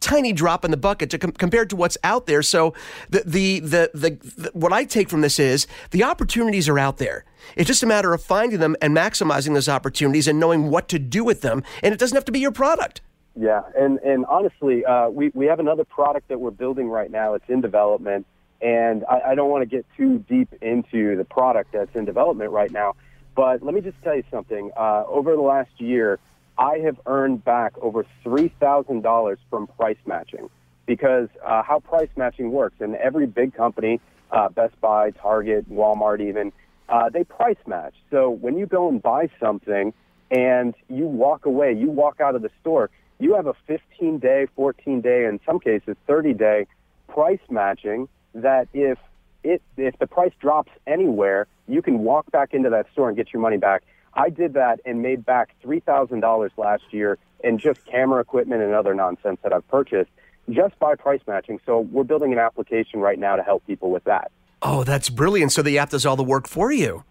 tiny 0.00 0.32
drop 0.32 0.64
in 0.64 0.70
the 0.70 0.76
bucket 0.76 1.10
to 1.10 1.18
com- 1.18 1.32
compared 1.32 1.70
to 1.70 1.76
what's 1.76 1.98
out 2.04 2.26
there. 2.26 2.42
So 2.42 2.74
the, 3.10 3.22
the, 3.24 3.60
the 3.60 3.90
the 3.94 4.10
the 4.36 4.50
what 4.52 4.72
I 4.72 4.84
take 4.84 5.08
from 5.08 5.20
this 5.20 5.38
is 5.38 5.66
the 5.90 6.04
opportunities 6.04 6.68
are 6.68 6.78
out 6.78 6.98
there. 6.98 7.24
It's 7.56 7.66
just 7.66 7.82
a 7.82 7.86
matter 7.86 8.12
of 8.12 8.22
finding 8.22 8.60
them 8.60 8.76
and 8.82 8.96
maximizing 8.96 9.54
those 9.54 9.68
opportunities 9.68 10.28
and 10.28 10.38
knowing 10.38 10.70
what 10.70 10.88
to 10.88 10.98
do 10.98 11.24
with 11.24 11.40
them. 11.40 11.62
And 11.82 11.94
it 11.94 12.00
doesn't 12.00 12.14
have 12.16 12.24
to 12.26 12.32
be 12.32 12.40
your 12.40 12.52
product. 12.52 13.00
Yeah, 13.36 13.62
and 13.76 13.98
and 14.00 14.26
honestly, 14.26 14.84
uh, 14.84 15.08
we 15.08 15.30
we 15.34 15.46
have 15.46 15.60
another 15.60 15.84
product 15.84 16.28
that 16.28 16.40
we're 16.40 16.50
building 16.50 16.88
right 16.88 17.10
now. 17.10 17.34
It's 17.34 17.48
in 17.48 17.60
development, 17.60 18.26
and 18.60 19.04
I, 19.08 19.30
I 19.30 19.34
don't 19.36 19.50
want 19.50 19.62
to 19.62 19.76
get 19.76 19.86
too 19.96 20.18
deep 20.28 20.52
into 20.60 21.16
the 21.16 21.24
product 21.24 21.72
that's 21.72 21.94
in 21.94 22.04
development 22.04 22.50
right 22.50 22.70
now. 22.70 22.94
But 23.36 23.62
let 23.62 23.74
me 23.74 23.80
just 23.80 23.96
tell 24.02 24.16
you 24.16 24.24
something. 24.32 24.72
Uh, 24.76 25.04
over 25.06 25.36
the 25.36 25.42
last 25.42 25.70
year, 25.78 26.18
I 26.58 26.78
have 26.78 27.00
earned 27.06 27.44
back 27.44 27.74
over 27.80 28.04
$3,000 28.24 29.36
from 29.48 29.66
price 29.68 29.96
matching 30.06 30.50
because 30.86 31.28
uh, 31.44 31.62
how 31.62 31.80
price 31.80 32.08
matching 32.16 32.50
works, 32.50 32.76
and 32.80 32.96
every 32.96 33.26
big 33.26 33.54
company, 33.54 34.00
uh, 34.32 34.48
Best 34.48 34.78
Buy, 34.80 35.10
Target, 35.10 35.70
Walmart 35.70 36.20
even, 36.20 36.52
uh, 36.88 37.10
they 37.10 37.24
price 37.24 37.58
match. 37.66 37.94
So 38.10 38.30
when 38.30 38.56
you 38.58 38.66
go 38.66 38.88
and 38.88 39.00
buy 39.00 39.28
something 39.38 39.92
and 40.30 40.74
you 40.88 41.04
walk 41.04 41.46
away, 41.46 41.74
you 41.74 41.90
walk 41.90 42.20
out 42.20 42.34
of 42.34 42.42
the 42.42 42.50
store, 42.60 42.90
you 43.18 43.34
have 43.34 43.46
a 43.46 43.54
15 43.66 44.18
day, 44.18 44.46
14 44.56 45.00
day, 45.00 45.26
in 45.26 45.40
some 45.44 45.60
cases 45.60 45.96
30 46.06 46.34
day 46.34 46.66
price 47.08 47.40
matching 47.50 48.08
that 48.34 48.68
if 48.72 48.98
it 49.44 49.62
if 49.76 49.98
the 49.98 50.06
price 50.06 50.32
drops 50.40 50.70
anywhere, 50.86 51.46
you 51.66 51.82
can 51.82 52.00
walk 52.00 52.30
back 52.30 52.54
into 52.54 52.70
that 52.70 52.86
store 52.92 53.08
and 53.08 53.16
get 53.16 53.32
your 53.32 53.42
money 53.42 53.56
back. 53.56 53.82
I 54.14 54.30
did 54.30 54.54
that 54.54 54.80
and 54.84 55.02
made 55.02 55.24
back 55.24 55.54
three 55.62 55.80
thousand 55.80 56.20
dollars 56.20 56.52
last 56.56 56.84
year 56.90 57.18
in 57.44 57.58
just 57.58 57.84
camera 57.86 58.20
equipment 58.20 58.62
and 58.62 58.74
other 58.74 58.94
nonsense 58.94 59.38
that 59.42 59.52
I've 59.52 59.66
purchased 59.68 60.10
just 60.50 60.78
by 60.78 60.94
price 60.94 61.20
matching. 61.26 61.60
So 61.66 61.80
we're 61.80 62.04
building 62.04 62.32
an 62.32 62.38
application 62.38 63.00
right 63.00 63.18
now 63.18 63.36
to 63.36 63.42
help 63.42 63.66
people 63.66 63.90
with 63.90 64.04
that. 64.04 64.30
Oh, 64.62 64.82
that's 64.82 65.08
brilliant. 65.08 65.52
So 65.52 65.62
the 65.62 65.78
app 65.78 65.90
does 65.90 66.04
all 66.06 66.16
the 66.16 66.24
work 66.24 66.48
for 66.48 66.72
you. 66.72 67.04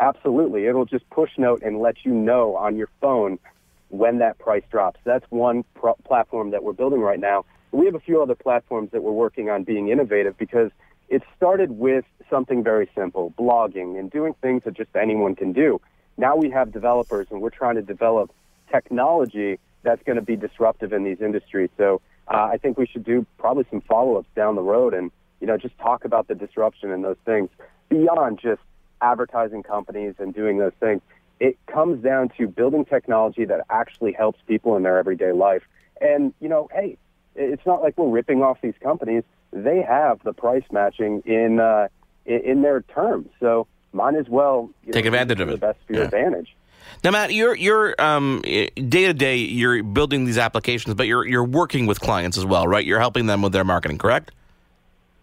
Absolutely. 0.00 0.66
It'll 0.66 0.86
just 0.86 1.08
push 1.10 1.30
note 1.36 1.62
and 1.62 1.80
let 1.80 2.04
you 2.04 2.12
know 2.12 2.56
on 2.56 2.76
your 2.76 2.88
phone 3.00 3.38
when 3.88 4.18
that 4.18 4.38
price 4.38 4.64
drops. 4.70 4.98
That's 5.04 5.24
one 5.30 5.64
pro- 5.74 5.94
platform 6.04 6.50
that 6.50 6.64
we're 6.64 6.72
building 6.72 7.00
right 7.00 7.20
now. 7.20 7.44
We 7.72 7.86
have 7.86 7.94
a 7.94 8.00
few 8.00 8.22
other 8.22 8.34
platforms 8.34 8.90
that 8.92 9.02
we're 9.02 9.12
working 9.12 9.50
on 9.50 9.64
being 9.64 9.88
innovative 9.88 10.36
because 10.38 10.70
it 11.08 11.22
started 11.36 11.72
with 11.72 12.04
something 12.30 12.64
very 12.64 12.90
simple, 12.94 13.34
blogging 13.38 13.98
and 13.98 14.10
doing 14.10 14.34
things 14.40 14.62
that 14.64 14.74
just 14.74 14.94
anyone 14.96 15.34
can 15.34 15.52
do. 15.52 15.80
Now 16.16 16.36
we 16.36 16.50
have 16.50 16.72
developers 16.72 17.26
and 17.30 17.40
we're 17.40 17.50
trying 17.50 17.76
to 17.76 17.82
develop 17.82 18.32
technology 18.70 19.58
that's 19.82 20.02
going 20.04 20.16
to 20.16 20.22
be 20.22 20.36
disruptive 20.36 20.92
in 20.92 21.04
these 21.04 21.20
industries. 21.20 21.70
So 21.76 22.00
uh, 22.28 22.48
I 22.52 22.56
think 22.56 22.78
we 22.78 22.86
should 22.86 23.04
do 23.04 23.26
probably 23.38 23.66
some 23.70 23.80
follow-ups 23.82 24.28
down 24.34 24.54
the 24.54 24.62
road 24.62 24.94
and, 24.94 25.10
you 25.40 25.46
know, 25.46 25.56
just 25.58 25.76
talk 25.78 26.04
about 26.04 26.28
the 26.28 26.34
disruption 26.34 26.90
and 26.90 27.04
those 27.04 27.18
things 27.24 27.50
beyond 27.88 28.38
just 28.40 28.62
advertising 29.02 29.62
companies 29.62 30.14
and 30.18 30.34
doing 30.34 30.58
those 30.58 30.72
things. 30.80 31.02
It 31.40 31.58
comes 31.66 32.02
down 32.02 32.30
to 32.38 32.46
building 32.46 32.84
technology 32.84 33.44
that 33.44 33.66
actually 33.68 34.12
helps 34.12 34.40
people 34.46 34.76
in 34.76 34.82
their 34.84 34.98
everyday 34.98 35.32
life. 35.32 35.62
And, 36.00 36.32
you 36.40 36.48
know, 36.48 36.70
hey, 36.72 36.96
it's 37.34 37.66
not 37.66 37.82
like 37.82 37.98
we're 37.98 38.08
ripping 38.08 38.42
off 38.42 38.58
these 38.62 38.74
companies. 38.82 39.24
They 39.52 39.82
have 39.82 40.22
the 40.22 40.32
price 40.32 40.64
matching 40.70 41.22
in 41.26 41.60
uh, 41.60 41.88
in 42.24 42.62
their 42.62 42.80
terms. 42.80 43.28
So 43.40 43.66
might 43.94 44.16
as 44.16 44.28
well 44.28 44.70
take 44.90 45.04
know, 45.04 45.08
advantage 45.08 45.40
of 45.40 45.48
it. 45.48 45.52
The 45.52 45.66
best 45.66 45.78
for 45.86 45.92
your 45.94 46.04
advantage. 46.04 46.54
Now, 47.02 47.10
Matt, 47.10 47.32
you're 47.32 47.54
you're 47.54 47.94
um, 48.00 48.40
day 48.42 48.70
to 49.06 49.14
day 49.14 49.36
you're 49.36 49.82
building 49.82 50.24
these 50.24 50.38
applications, 50.38 50.94
but 50.94 51.06
you're 51.06 51.26
you're 51.26 51.44
working 51.44 51.86
with 51.86 52.00
clients 52.00 52.38
as 52.38 52.46
well, 52.46 52.66
right? 52.66 52.84
You're 52.84 53.00
helping 53.00 53.26
them 53.26 53.42
with 53.42 53.52
their 53.52 53.64
marketing, 53.64 53.98
correct? 53.98 54.30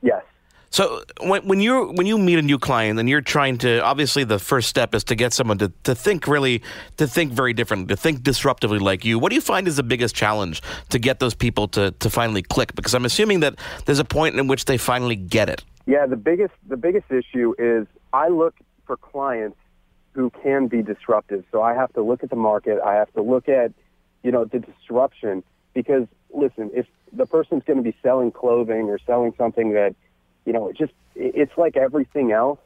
Yes. 0.01 0.23
So 0.69 1.03
when 1.19 1.45
when 1.47 1.59
you 1.59 1.91
when 1.91 2.07
you 2.07 2.17
meet 2.17 2.39
a 2.39 2.41
new 2.41 2.57
client 2.57 2.97
and 2.97 3.09
you're 3.09 3.19
trying 3.19 3.57
to 3.59 3.83
obviously 3.83 4.23
the 4.23 4.39
first 4.39 4.69
step 4.69 4.95
is 4.95 5.03
to 5.05 5.15
get 5.15 5.33
someone 5.33 5.57
to, 5.57 5.71
to 5.83 5.93
think 5.93 6.27
really 6.27 6.61
to 6.95 7.07
think 7.07 7.33
very 7.33 7.53
differently, 7.53 7.93
to 7.93 8.01
think 8.01 8.21
disruptively 8.21 8.79
like 8.79 9.03
you. 9.03 9.19
What 9.19 9.29
do 9.29 9.35
you 9.35 9.41
find 9.41 9.67
is 9.67 9.75
the 9.75 9.83
biggest 9.83 10.15
challenge 10.15 10.61
to 10.89 10.97
get 10.97 11.19
those 11.19 11.35
people 11.35 11.67
to, 11.69 11.91
to 11.91 12.09
finally 12.09 12.41
click? 12.41 12.73
Because 12.73 12.93
I'm 12.93 13.03
assuming 13.03 13.41
that 13.41 13.55
there's 13.85 13.99
a 13.99 14.05
point 14.05 14.39
in 14.39 14.47
which 14.47 14.63
they 14.65 14.77
finally 14.77 15.17
get 15.17 15.49
it. 15.49 15.61
Yeah, 15.87 16.05
the 16.05 16.15
biggest 16.15 16.53
the 16.69 16.77
biggest 16.77 17.11
issue 17.11 17.53
is 17.59 17.85
I 18.13 18.29
look 18.29 18.55
for 18.85 18.97
clients 18.97 19.57
who 20.13 20.29
can 20.43 20.67
be 20.67 20.81
disruptive. 20.81 21.45
So 21.51 21.61
I 21.61 21.73
have 21.73 21.93
to 21.93 22.01
look 22.01 22.23
at 22.23 22.29
the 22.29 22.35
market. 22.35 22.79
I 22.85 22.95
have 22.95 23.11
to 23.13 23.21
look 23.21 23.47
at 23.47 23.71
you 24.23 24.31
know 24.31 24.45
the 24.45 24.59
disruption 24.59 25.43
because 25.73 26.07
listen, 26.33 26.71
if 26.73 26.85
the 27.13 27.25
person's 27.25 27.63
going 27.65 27.77
to 27.77 27.83
be 27.83 27.95
selling 28.03 28.31
clothing 28.31 28.89
or 28.89 28.99
selling 29.05 29.33
something 29.37 29.73
that 29.73 29.95
you 30.45 30.53
know, 30.53 30.69
it 30.69 30.77
just 30.77 30.93
it's 31.15 31.51
like 31.57 31.77
everything 31.77 32.31
else. 32.31 32.59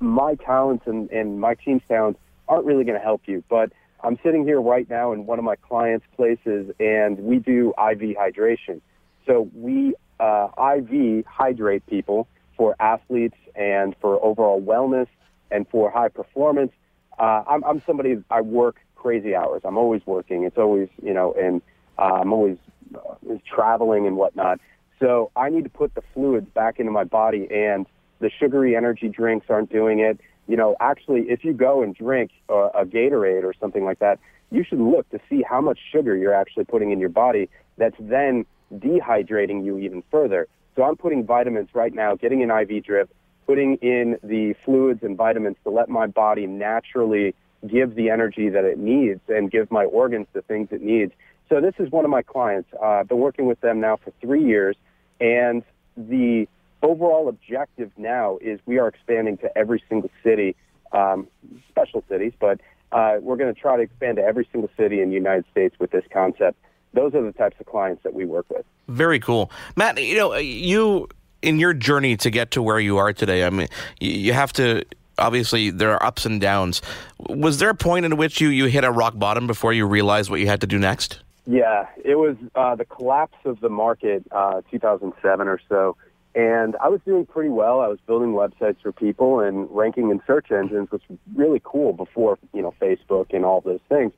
My 0.00 0.34
talents 0.36 0.84
and, 0.86 1.10
and 1.10 1.40
my 1.40 1.54
team's 1.54 1.82
talents 1.88 2.20
aren't 2.46 2.66
really 2.66 2.84
going 2.84 2.98
to 2.98 3.04
help 3.04 3.22
you. 3.26 3.42
But 3.48 3.72
I'm 4.02 4.18
sitting 4.22 4.44
here 4.44 4.60
right 4.60 4.88
now 4.88 5.12
in 5.12 5.26
one 5.26 5.38
of 5.38 5.44
my 5.44 5.56
clients' 5.56 6.06
places, 6.16 6.70
and 6.78 7.18
we 7.18 7.38
do 7.38 7.70
IV 7.70 8.16
hydration. 8.16 8.80
So 9.26 9.50
we 9.54 9.94
uh, 10.20 10.48
IV 10.56 11.24
hydrate 11.26 11.86
people 11.86 12.28
for 12.58 12.76
athletes 12.78 13.36
and 13.54 13.96
for 14.02 14.22
overall 14.22 14.60
wellness 14.60 15.06
and 15.50 15.66
for 15.68 15.90
high 15.90 16.08
performance. 16.08 16.72
Uh, 17.18 17.42
I'm, 17.48 17.64
I'm 17.64 17.82
somebody 17.86 18.22
I 18.30 18.42
work 18.42 18.76
crazy 18.96 19.34
hours. 19.34 19.62
I'm 19.64 19.78
always 19.78 20.02
working. 20.04 20.44
It's 20.44 20.58
always 20.58 20.90
you 21.02 21.14
know, 21.14 21.32
and 21.32 21.62
uh, 21.98 22.18
I'm 22.20 22.32
always 22.34 22.58
uh, 22.94 23.14
traveling 23.48 24.06
and 24.06 24.18
whatnot. 24.18 24.60
So 25.00 25.30
I 25.36 25.48
need 25.48 25.64
to 25.64 25.70
put 25.70 25.94
the 25.94 26.02
fluids 26.12 26.48
back 26.52 26.78
into 26.78 26.92
my 26.92 27.04
body, 27.04 27.48
and 27.50 27.86
the 28.20 28.30
sugary 28.38 28.76
energy 28.76 29.08
drinks 29.08 29.46
aren't 29.48 29.70
doing 29.72 30.00
it. 30.00 30.20
You 30.48 30.56
know, 30.56 30.76
actually, 30.80 31.30
if 31.30 31.44
you 31.44 31.52
go 31.52 31.82
and 31.82 31.94
drink 31.94 32.32
a, 32.48 32.68
a 32.74 32.84
Gatorade 32.84 33.44
or 33.44 33.54
something 33.60 33.84
like 33.84 34.00
that, 34.00 34.18
you 34.50 34.64
should 34.64 34.80
look 34.80 35.08
to 35.10 35.20
see 35.28 35.42
how 35.48 35.60
much 35.60 35.78
sugar 35.92 36.16
you're 36.16 36.34
actually 36.34 36.64
putting 36.64 36.90
in 36.90 36.98
your 36.98 37.10
body 37.10 37.48
that's 37.76 37.96
then 38.00 38.44
dehydrating 38.74 39.64
you 39.64 39.78
even 39.78 40.02
further. 40.10 40.48
So 40.78 40.84
I'm 40.84 40.94
putting 40.94 41.26
vitamins 41.26 41.70
right 41.74 41.92
now, 41.92 42.14
getting 42.14 42.40
an 42.40 42.52
IV 42.52 42.84
drip, 42.84 43.10
putting 43.48 43.78
in 43.78 44.16
the 44.22 44.54
fluids 44.64 45.02
and 45.02 45.16
vitamins 45.16 45.56
to 45.64 45.70
let 45.70 45.88
my 45.88 46.06
body 46.06 46.46
naturally 46.46 47.34
give 47.66 47.96
the 47.96 48.10
energy 48.10 48.48
that 48.48 48.64
it 48.64 48.78
needs 48.78 49.20
and 49.26 49.50
give 49.50 49.72
my 49.72 49.84
organs 49.86 50.28
the 50.34 50.42
things 50.42 50.68
it 50.70 50.80
needs. 50.80 51.10
So 51.48 51.60
this 51.60 51.74
is 51.80 51.90
one 51.90 52.04
of 52.04 52.12
my 52.12 52.22
clients. 52.22 52.68
Uh, 52.80 53.00
I've 53.00 53.08
been 53.08 53.18
working 53.18 53.46
with 53.46 53.60
them 53.60 53.80
now 53.80 53.96
for 53.96 54.12
three 54.20 54.44
years. 54.44 54.76
And 55.20 55.64
the 55.96 56.46
overall 56.80 57.28
objective 57.28 57.90
now 57.96 58.38
is 58.40 58.60
we 58.64 58.78
are 58.78 58.86
expanding 58.86 59.36
to 59.38 59.58
every 59.58 59.82
single 59.88 60.10
city, 60.22 60.54
um, 60.92 61.26
special 61.68 62.04
cities, 62.08 62.34
but 62.38 62.60
uh, 62.92 63.16
we're 63.20 63.36
going 63.36 63.52
to 63.52 63.60
try 63.60 63.76
to 63.76 63.82
expand 63.82 64.18
to 64.18 64.22
every 64.22 64.48
single 64.52 64.70
city 64.76 65.00
in 65.00 65.08
the 65.08 65.16
United 65.16 65.44
States 65.50 65.74
with 65.80 65.90
this 65.90 66.04
concept. 66.12 66.56
Those 66.94 67.14
are 67.14 67.22
the 67.22 67.32
types 67.32 67.56
of 67.60 67.66
clients 67.66 68.02
that 68.02 68.14
we 68.14 68.24
work 68.24 68.46
with. 68.50 68.64
Very 68.88 69.20
cool, 69.20 69.50
Matt. 69.76 70.02
You 70.02 70.16
know, 70.16 70.34
you 70.36 71.08
in 71.42 71.58
your 71.58 71.74
journey 71.74 72.16
to 72.16 72.30
get 72.30 72.50
to 72.52 72.62
where 72.62 72.80
you 72.80 72.96
are 72.96 73.12
today. 73.12 73.44
I 73.44 73.50
mean, 73.50 73.68
you 74.00 74.32
have 74.32 74.52
to 74.54 74.84
obviously 75.18 75.70
there 75.70 75.92
are 75.92 76.02
ups 76.02 76.24
and 76.24 76.40
downs. 76.40 76.80
Was 77.28 77.58
there 77.58 77.70
a 77.70 77.74
point 77.74 78.06
in 78.06 78.16
which 78.16 78.40
you, 78.40 78.48
you 78.48 78.66
hit 78.66 78.84
a 78.84 78.90
rock 78.90 79.18
bottom 79.18 79.46
before 79.46 79.72
you 79.72 79.86
realized 79.86 80.30
what 80.30 80.40
you 80.40 80.46
had 80.46 80.60
to 80.60 80.66
do 80.66 80.78
next? 80.78 81.20
Yeah, 81.46 81.86
it 82.04 82.16
was 82.16 82.36
uh, 82.54 82.74
the 82.76 82.84
collapse 82.84 83.38
of 83.44 83.60
the 83.60 83.70
market, 83.70 84.22
uh, 84.30 84.62
2007 84.70 85.48
or 85.48 85.60
so. 85.68 85.96
And 86.34 86.76
I 86.76 86.88
was 86.88 87.00
doing 87.06 87.26
pretty 87.26 87.48
well. 87.48 87.80
I 87.80 87.88
was 87.88 87.98
building 88.06 88.32
websites 88.32 88.76
for 88.82 88.92
people 88.92 89.40
and 89.40 89.66
ranking 89.70 90.10
in 90.10 90.20
search 90.26 90.52
engines, 90.52 90.90
which 90.90 91.02
was 91.08 91.18
really 91.34 91.60
cool 91.64 91.94
before, 91.94 92.38
you 92.52 92.62
know, 92.62 92.74
Facebook 92.80 93.32
and 93.32 93.44
all 93.44 93.60
those 93.60 93.80
things. 93.88 94.12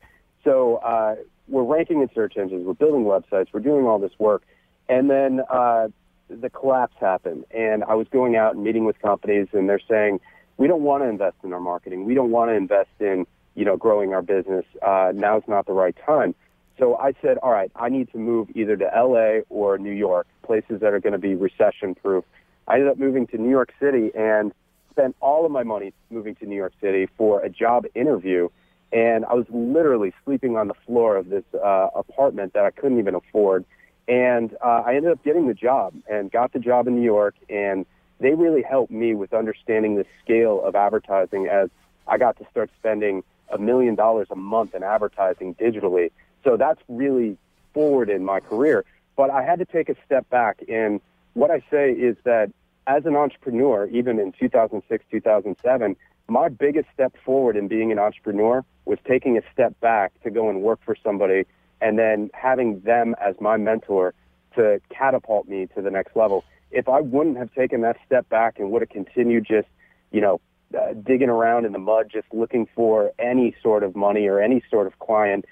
So 0.44 0.76
uh, 0.76 1.16
we're 1.48 1.64
ranking 1.64 2.00
in 2.00 2.08
search 2.14 2.36
engines, 2.36 2.64
we're 2.64 2.74
building 2.74 3.04
websites, 3.04 3.48
we're 3.52 3.60
doing 3.60 3.86
all 3.86 3.98
this 3.98 4.12
work. 4.18 4.42
And 4.88 5.10
then 5.10 5.40
uh, 5.50 5.88
the 6.28 6.50
collapse 6.50 6.96
happened. 7.00 7.44
And 7.50 7.84
I 7.84 7.94
was 7.94 8.06
going 8.08 8.36
out 8.36 8.54
and 8.54 8.64
meeting 8.64 8.84
with 8.84 9.00
companies, 9.00 9.48
and 9.52 9.68
they're 9.68 9.80
saying, 9.88 10.20
we 10.56 10.66
don't 10.66 10.82
want 10.82 11.02
to 11.02 11.08
invest 11.08 11.36
in 11.42 11.52
our 11.52 11.60
marketing. 11.60 12.04
We 12.04 12.14
don't 12.14 12.30
want 12.30 12.50
to 12.50 12.54
invest 12.54 12.90
in, 12.98 13.26
you 13.54 13.64
know, 13.64 13.76
growing 13.76 14.12
our 14.12 14.22
business. 14.22 14.64
Uh, 14.82 15.12
now's 15.14 15.42
not 15.48 15.66
the 15.66 15.72
right 15.72 15.96
time. 16.04 16.34
So 16.78 16.96
I 16.96 17.14
said, 17.20 17.38
all 17.38 17.50
right, 17.50 17.70
I 17.76 17.88
need 17.88 18.10
to 18.12 18.18
move 18.18 18.48
either 18.54 18.76
to 18.76 18.84
LA 18.84 19.40
or 19.48 19.78
New 19.78 19.92
York, 19.92 20.26
places 20.42 20.80
that 20.80 20.92
are 20.92 21.00
going 21.00 21.12
to 21.12 21.18
be 21.18 21.34
recession 21.34 21.94
proof. 21.94 22.24
I 22.66 22.74
ended 22.74 22.88
up 22.88 22.98
moving 22.98 23.26
to 23.28 23.38
New 23.38 23.50
York 23.50 23.72
City 23.80 24.10
and 24.14 24.52
spent 24.90 25.14
all 25.20 25.44
of 25.44 25.52
my 25.52 25.62
money 25.62 25.92
moving 26.10 26.34
to 26.36 26.46
New 26.46 26.56
York 26.56 26.72
City 26.80 27.08
for 27.16 27.42
a 27.42 27.50
job 27.50 27.84
interview. 27.94 28.48
And 28.92 29.24
I 29.24 29.34
was 29.34 29.46
literally 29.50 30.12
sleeping 30.24 30.56
on 30.56 30.68
the 30.68 30.74
floor 30.86 31.16
of 31.16 31.28
this 31.28 31.44
uh, 31.54 31.88
apartment 31.94 32.54
that 32.54 32.64
I 32.64 32.70
couldn't 32.70 32.98
even 32.98 33.14
afford. 33.14 33.64
And 34.08 34.56
uh, 34.64 34.82
I 34.84 34.96
ended 34.96 35.12
up 35.12 35.22
getting 35.22 35.46
the 35.46 35.54
job 35.54 35.94
and 36.10 36.30
got 36.30 36.52
the 36.52 36.58
job 36.58 36.88
in 36.88 36.96
New 36.96 37.04
York. 37.04 37.36
And 37.48 37.86
they 38.18 38.34
really 38.34 38.62
helped 38.62 38.90
me 38.90 39.14
with 39.14 39.32
understanding 39.32 39.96
the 39.96 40.06
scale 40.22 40.62
of 40.64 40.74
advertising 40.74 41.46
as 41.46 41.70
I 42.06 42.18
got 42.18 42.36
to 42.38 42.46
start 42.50 42.70
spending 42.78 43.22
a 43.48 43.58
million 43.58 43.94
dollars 43.94 44.28
a 44.30 44.36
month 44.36 44.74
in 44.74 44.82
advertising 44.82 45.54
digitally. 45.54 46.10
So 46.44 46.56
that's 46.56 46.80
really 46.88 47.36
forward 47.72 48.10
in 48.10 48.24
my 48.24 48.40
career. 48.40 48.84
But 49.16 49.30
I 49.30 49.44
had 49.44 49.58
to 49.60 49.64
take 49.64 49.88
a 49.88 49.96
step 50.04 50.28
back. 50.30 50.62
And 50.68 51.00
what 51.34 51.50
I 51.50 51.62
say 51.70 51.92
is 51.92 52.16
that 52.24 52.50
as 52.86 53.06
an 53.06 53.14
entrepreneur, 53.14 53.86
even 53.86 54.18
in 54.18 54.32
2006, 54.32 55.04
2007, 55.10 55.96
my 56.30 56.48
biggest 56.48 56.88
step 56.94 57.14
forward 57.24 57.56
in 57.56 57.66
being 57.66 57.90
an 57.90 57.98
entrepreneur 57.98 58.64
was 58.84 58.98
taking 59.06 59.36
a 59.36 59.42
step 59.52 59.78
back 59.80 60.12
to 60.22 60.30
go 60.30 60.48
and 60.48 60.62
work 60.62 60.78
for 60.84 60.96
somebody 61.02 61.44
and 61.80 61.98
then 61.98 62.30
having 62.32 62.80
them 62.80 63.16
as 63.20 63.34
my 63.40 63.56
mentor 63.56 64.14
to 64.54 64.80
catapult 64.90 65.48
me 65.48 65.66
to 65.74 65.82
the 65.82 65.90
next 65.90 66.14
level. 66.14 66.44
If 66.70 66.88
I 66.88 67.00
wouldn't 67.00 67.36
have 67.36 67.52
taken 67.52 67.80
that 67.80 67.96
step 68.06 68.28
back 68.28 68.58
and 68.58 68.70
would 68.70 68.80
have 68.80 68.90
continued 68.90 69.46
just, 69.46 69.66
you 70.12 70.20
know, 70.20 70.40
uh, 70.78 70.92
digging 70.92 71.28
around 71.28 71.64
in 71.64 71.72
the 71.72 71.80
mud, 71.80 72.08
just 72.12 72.28
looking 72.32 72.68
for 72.76 73.10
any 73.18 73.56
sort 73.60 73.82
of 73.82 73.96
money 73.96 74.28
or 74.28 74.40
any 74.40 74.62
sort 74.70 74.86
of 74.86 74.96
client, 75.00 75.44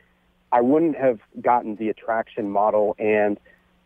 I 0.53 0.61
wouldn't 0.61 0.97
have 0.97 1.19
gotten 1.41 1.75
the 1.75 1.89
attraction 1.89 2.51
model 2.51 2.95
and 3.01 3.39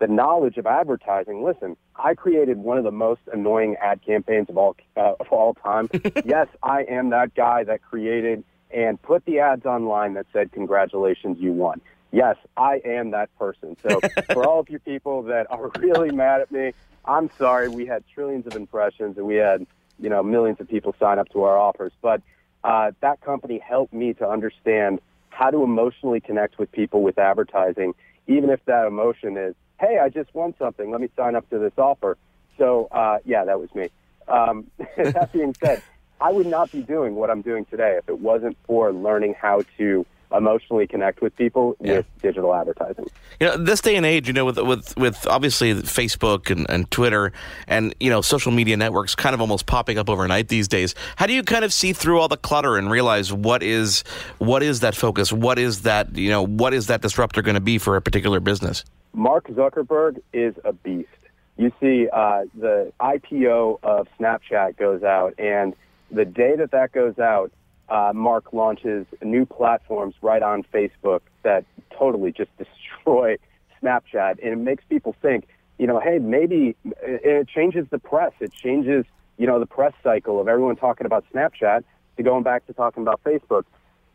the 0.03 0.09
knowledge 0.09 0.57
of 0.57 0.67
advertising. 0.67 1.45
Listen, 1.45 1.77
I 1.95 2.15
created 2.15 2.59
one 2.59 2.77
of 2.77 2.83
the 2.83 2.91
most 2.91 3.21
annoying 3.33 3.77
ad 3.81 4.05
campaigns 4.05 4.51
of 4.51 4.59
all 4.59 4.75
uh, 4.97 5.15
of 5.21 5.29
all 5.31 5.55
time. 5.55 5.89
yes, 6.25 6.49
I 6.61 6.83
am 6.83 7.11
that 7.11 7.37
guy 7.37 7.63
that 7.63 7.83
created 7.83 8.43
and 8.73 9.01
put 9.01 9.25
the 9.27 9.39
ads 9.39 9.65
online 9.65 10.15
that 10.15 10.27
said 10.33 10.51
congratulations 10.51 11.39
you 11.39 11.53
won. 11.53 11.81
Yes, 12.11 12.37
I 12.57 12.83
am 12.85 13.13
that 13.13 13.31
person. 13.39 13.77
So 13.81 14.01
for 14.33 14.45
all 14.45 14.59
of 14.59 14.69
you 14.69 14.81
people 14.81 15.23
that 15.23 15.47
are 15.51 15.71
really 15.79 16.11
mad 16.11 16.41
at 16.41 16.51
me, 16.51 16.73
I'm 17.05 17.31
sorry. 17.39 17.69
We 17.69 17.87
had 17.87 18.03
trillions 18.13 18.45
of 18.49 18.57
impressions 18.57 19.17
and 19.17 19.25
we 19.25 19.37
had, 19.37 19.65
you 20.01 20.09
know, 20.09 20.25
millions 20.25 20.59
of 20.59 20.69
people 20.69 20.97
sign 20.99 21.21
up 21.21 21.29
to 21.29 21.45
our 21.45 21.57
offers. 21.57 21.93
But 22.03 22.23
uh, 22.65 22.91
that 23.03 23.21
company 23.21 23.61
helped 23.61 23.93
me 23.93 24.15
to 24.15 24.29
understand 24.29 25.01
how 25.31 25.51
to 25.51 25.63
emotionally 25.63 26.21
connect 26.21 26.59
with 26.59 26.73
people 26.73 27.03
with 27.03 27.19
advertising, 27.19 27.95
even 28.27 28.51
if 28.51 28.65
that 28.65 28.87
emotion 28.89 29.37
is, 29.37 29.55
hey, 29.83 29.99
I 29.99 30.09
just 30.09 30.33
won 30.35 30.55
something. 30.59 30.91
Let 30.91 31.01
me 31.01 31.09
sign 31.17 31.35
up 31.35 31.49
to 31.51 31.59
this 31.59 31.73
offer. 31.77 32.17
So, 32.57 32.89
uh, 32.93 33.19
yeah, 33.25 33.45
that 33.45 33.61
was 33.61 33.75
me. 33.75 33.89
Um, 34.29 34.71
that 34.97 35.33
being 35.33 35.55
said, 35.63 35.83
I 36.21 36.31
would 36.31 36.47
not 36.47 36.71
be 36.71 36.83
doing 36.83 37.17
what 37.17 37.31
I'm 37.31 37.43
doing 37.43 37.65
today 37.67 37.97
if 37.99 38.09
it 38.09 38.21
wasn't 38.21 38.57
for 38.67 38.93
learning 38.93 39.35
how 39.35 39.63
to 39.79 40.07
emotionally 40.33 40.87
connect 40.87 41.21
with 41.21 41.37
people 41.37 41.77
yeah. 41.81 41.97
with 41.97 42.07
digital 42.23 42.55
advertising. 42.55 43.07
You 43.41 43.49
know, 43.49 43.57
this 43.57 43.81
day 43.81 43.97
and 43.97 44.07
age, 44.07 44.29
you 44.29 44.33
know, 44.33 44.47
with 44.47 44.57
with 44.57 44.97
with 44.97 45.27
obviously 45.27 45.75
Facebook 45.75 46.51
and, 46.51 46.65
and 46.71 46.91
Twitter 46.91 47.33
and 47.67 47.95
you 48.01 48.09
know 48.09 48.23
social 48.23 48.51
media 48.51 48.77
networks 48.77 49.15
kind 49.15 49.35
of 49.35 49.43
almost 49.43 49.67
popping 49.67 49.99
up 49.99 50.09
overnight 50.09 50.49
these 50.49 50.69
days. 50.69 50.95
How 51.17 51.27
do 51.27 51.35
you 51.35 51.43
kind 51.43 51.67
of 51.67 51.73
see 51.73 51.93
through 51.93 52.19
all 52.19 52.29
the 52.29 52.39
clutter 52.39 52.79
and 52.79 52.91
realize 52.91 53.31
what 53.31 53.63
is 53.63 54.05
what 54.39 54.63
is 54.63 54.81
that 54.81 54.95
focus? 54.95 55.33
What 55.33 55.59
is 55.59 55.83
that 55.83 56.17
you 56.17 56.31
know 56.31 56.47
what 56.47 56.73
is 56.73 56.87
that 56.87 57.03
disruptor 57.03 57.43
going 57.43 57.57
to 57.57 57.61
be 57.61 57.77
for 57.77 57.97
a 57.97 58.01
particular 58.01 58.41
business? 58.41 58.85
Mark 59.13 59.49
Zuckerberg 59.49 60.21
is 60.33 60.55
a 60.65 60.73
beast. 60.73 61.09
You 61.57 61.71
see, 61.81 62.09
uh, 62.13 62.45
the 62.59 62.93
IPO 63.01 63.79
of 63.83 64.09
Snapchat 64.19 64.77
goes 64.77 65.03
out, 65.03 65.35
and 65.39 65.75
the 66.11 66.25
day 66.25 66.57
that 66.57 66.71
that 66.71 66.93
goes 66.93 67.19
out, 67.19 67.53
uh, 67.89 68.13
Mark 68.15 68.53
launches 68.53 69.07
new 69.23 69.45
platforms 69.45 70.15
right 70.23 70.43
on 70.43 70.63
Facebook 70.73 71.21
that 71.43 71.65
totally 71.97 72.33
just 72.33 72.51
destroy 72.59 73.37
Snapchat, 73.83 74.39
and 74.43 74.53
it 74.53 74.59
makes 74.59 74.85
people 74.89 75.15
think, 75.21 75.47
you 75.79 75.87
know, 75.87 76.01
hey, 76.01 76.19
maybe 76.19 76.77
it 77.03 77.49
changes 77.49 77.87
the 77.91 77.99
press. 77.99 78.33
It 78.41 78.53
changes, 78.53 79.05
you 79.37 79.47
know, 79.47 79.59
the 79.59 79.67
press 79.67 79.93
cycle 80.03 80.41
of 80.41 80.49
everyone 80.49 80.77
talking 80.77 81.07
about 81.07 81.25
Snapchat 81.35 81.83
to 82.17 82.23
going 82.23 82.45
back 82.45 82.67
to 82.67 82.73
talking 82.73 83.03
about 83.03 83.23
Facebook. 83.25 83.65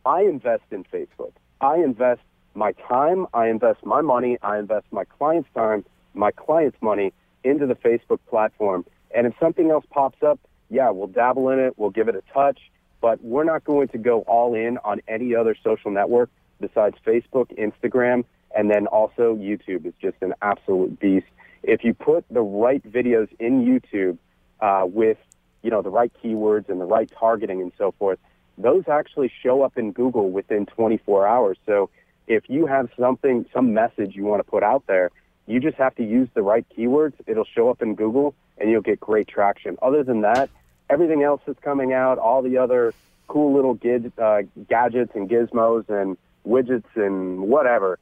I 0.06 0.22
invest 0.22 0.64
in 0.72 0.86
Facebook. 0.86 1.34
I 1.60 1.78
invest 1.78 2.22
my 2.58 2.74
time. 2.90 3.28
I 3.34 3.48
invest 3.48 3.86
my 3.86 4.02
money. 4.02 4.38
I 4.42 4.60
invest 4.60 4.88
my 4.92 5.06
client's 5.06 5.50
time, 5.54 5.86
my 6.14 6.32
client's 6.32 6.78
money 6.82 7.14
into 7.44 7.66
the 7.66 7.76
Facebook 7.76 8.20
platform. 8.30 8.86
And 9.16 9.26
if 9.28 9.34
something 9.40 9.72
else 9.72 9.86
pops 9.90 10.22
up, 10.22 10.40
yeah, 10.70 10.90
we'll 10.90 11.08
dabble 11.08 11.50
in 11.50 11.60
it. 11.60 11.76
We'll 11.78 11.92
give 11.92 12.10
it 12.10 12.16
a 12.16 12.24
touch 12.34 12.60
but 13.02 13.24
we're 13.24 13.44
not 13.44 13.64
going 13.64 13.88
to 13.90 13.98
go 13.98 14.22
all 14.22 14.56
in 14.56 14.78
on 14.84 15.02
any 15.08 15.36
other 15.36 15.56
social 15.64 15.92
network 15.92 16.30
besides 16.60 16.96
Facebook, 17.06 17.48
Instagram, 17.58 18.24
and 18.56 18.70
then 18.70 18.88
also 18.88 19.36
YouTube 19.36 19.86
is 19.86 19.94
just 20.02 20.18
an 20.22 20.34
absolute 20.42 21.00
beast. 21.00 21.28
If 21.64 21.84
you 21.84 21.94
put 21.94 22.26
the 22.30 22.42
right 22.42 22.84
videos 22.90 23.28
in 23.40 23.66
YouTube 23.66 24.18
uh, 24.60 24.86
with 24.88 25.18
you 25.62 25.70
know 25.70 25.82
the 25.82 25.90
right 25.90 26.12
keywords 26.24 26.70
and 26.70 26.80
the 26.80 26.86
right 26.86 27.12
targeting 27.20 27.62
and 27.62 27.72
so 27.78 27.94
forth, 28.00 28.20
those 28.58 28.84
actually 28.88 29.32
show 29.44 29.62
up 29.62 29.78
in 29.78 29.92
Google 29.92 30.32
within 30.32 30.66
24 30.66 31.28
hours. 31.28 31.58
So 31.66 31.90
if 32.28 32.44
you 32.50 32.66
have 32.66 32.90
something, 33.00 33.46
some 33.54 33.74
message 33.74 34.16
you 34.16 34.24
want 34.24 34.46
to 34.46 34.50
put 34.50 34.64
out 34.64 34.86
there, 34.88 35.12
you 35.46 35.60
just 35.60 35.78
have 35.78 35.96
to 35.96 36.04
use 36.04 36.28
the 36.34 36.42
right 36.42 36.66
keywords. 36.78 37.14
It'll 37.26 37.46
show 37.46 37.70
up 37.70 37.82
in 37.82 37.96
Google 37.96 38.36
and 38.58 38.70
you'll 38.70 38.82
get 38.82 39.00
great 39.00 39.28
traction. 39.28 39.78
Other 39.82 40.04
than 40.04 40.22
that, 40.22 40.50
everything 40.90 41.24
else 41.24 41.42
that's 41.46 41.60
coming 41.60 41.94
out, 41.94 42.18
all 42.18 42.42
the 42.42 42.58
other 42.58 42.94
cool 43.28 43.54
little 43.54 43.74
gid, 43.74 44.12
uh, 44.20 44.42
gadgets 44.68 45.14
and 45.16 45.30
gizmos 45.30 45.90
and 45.90 46.18
widgets 46.46 46.96
and 46.96 47.42
whatever, 47.42 48.00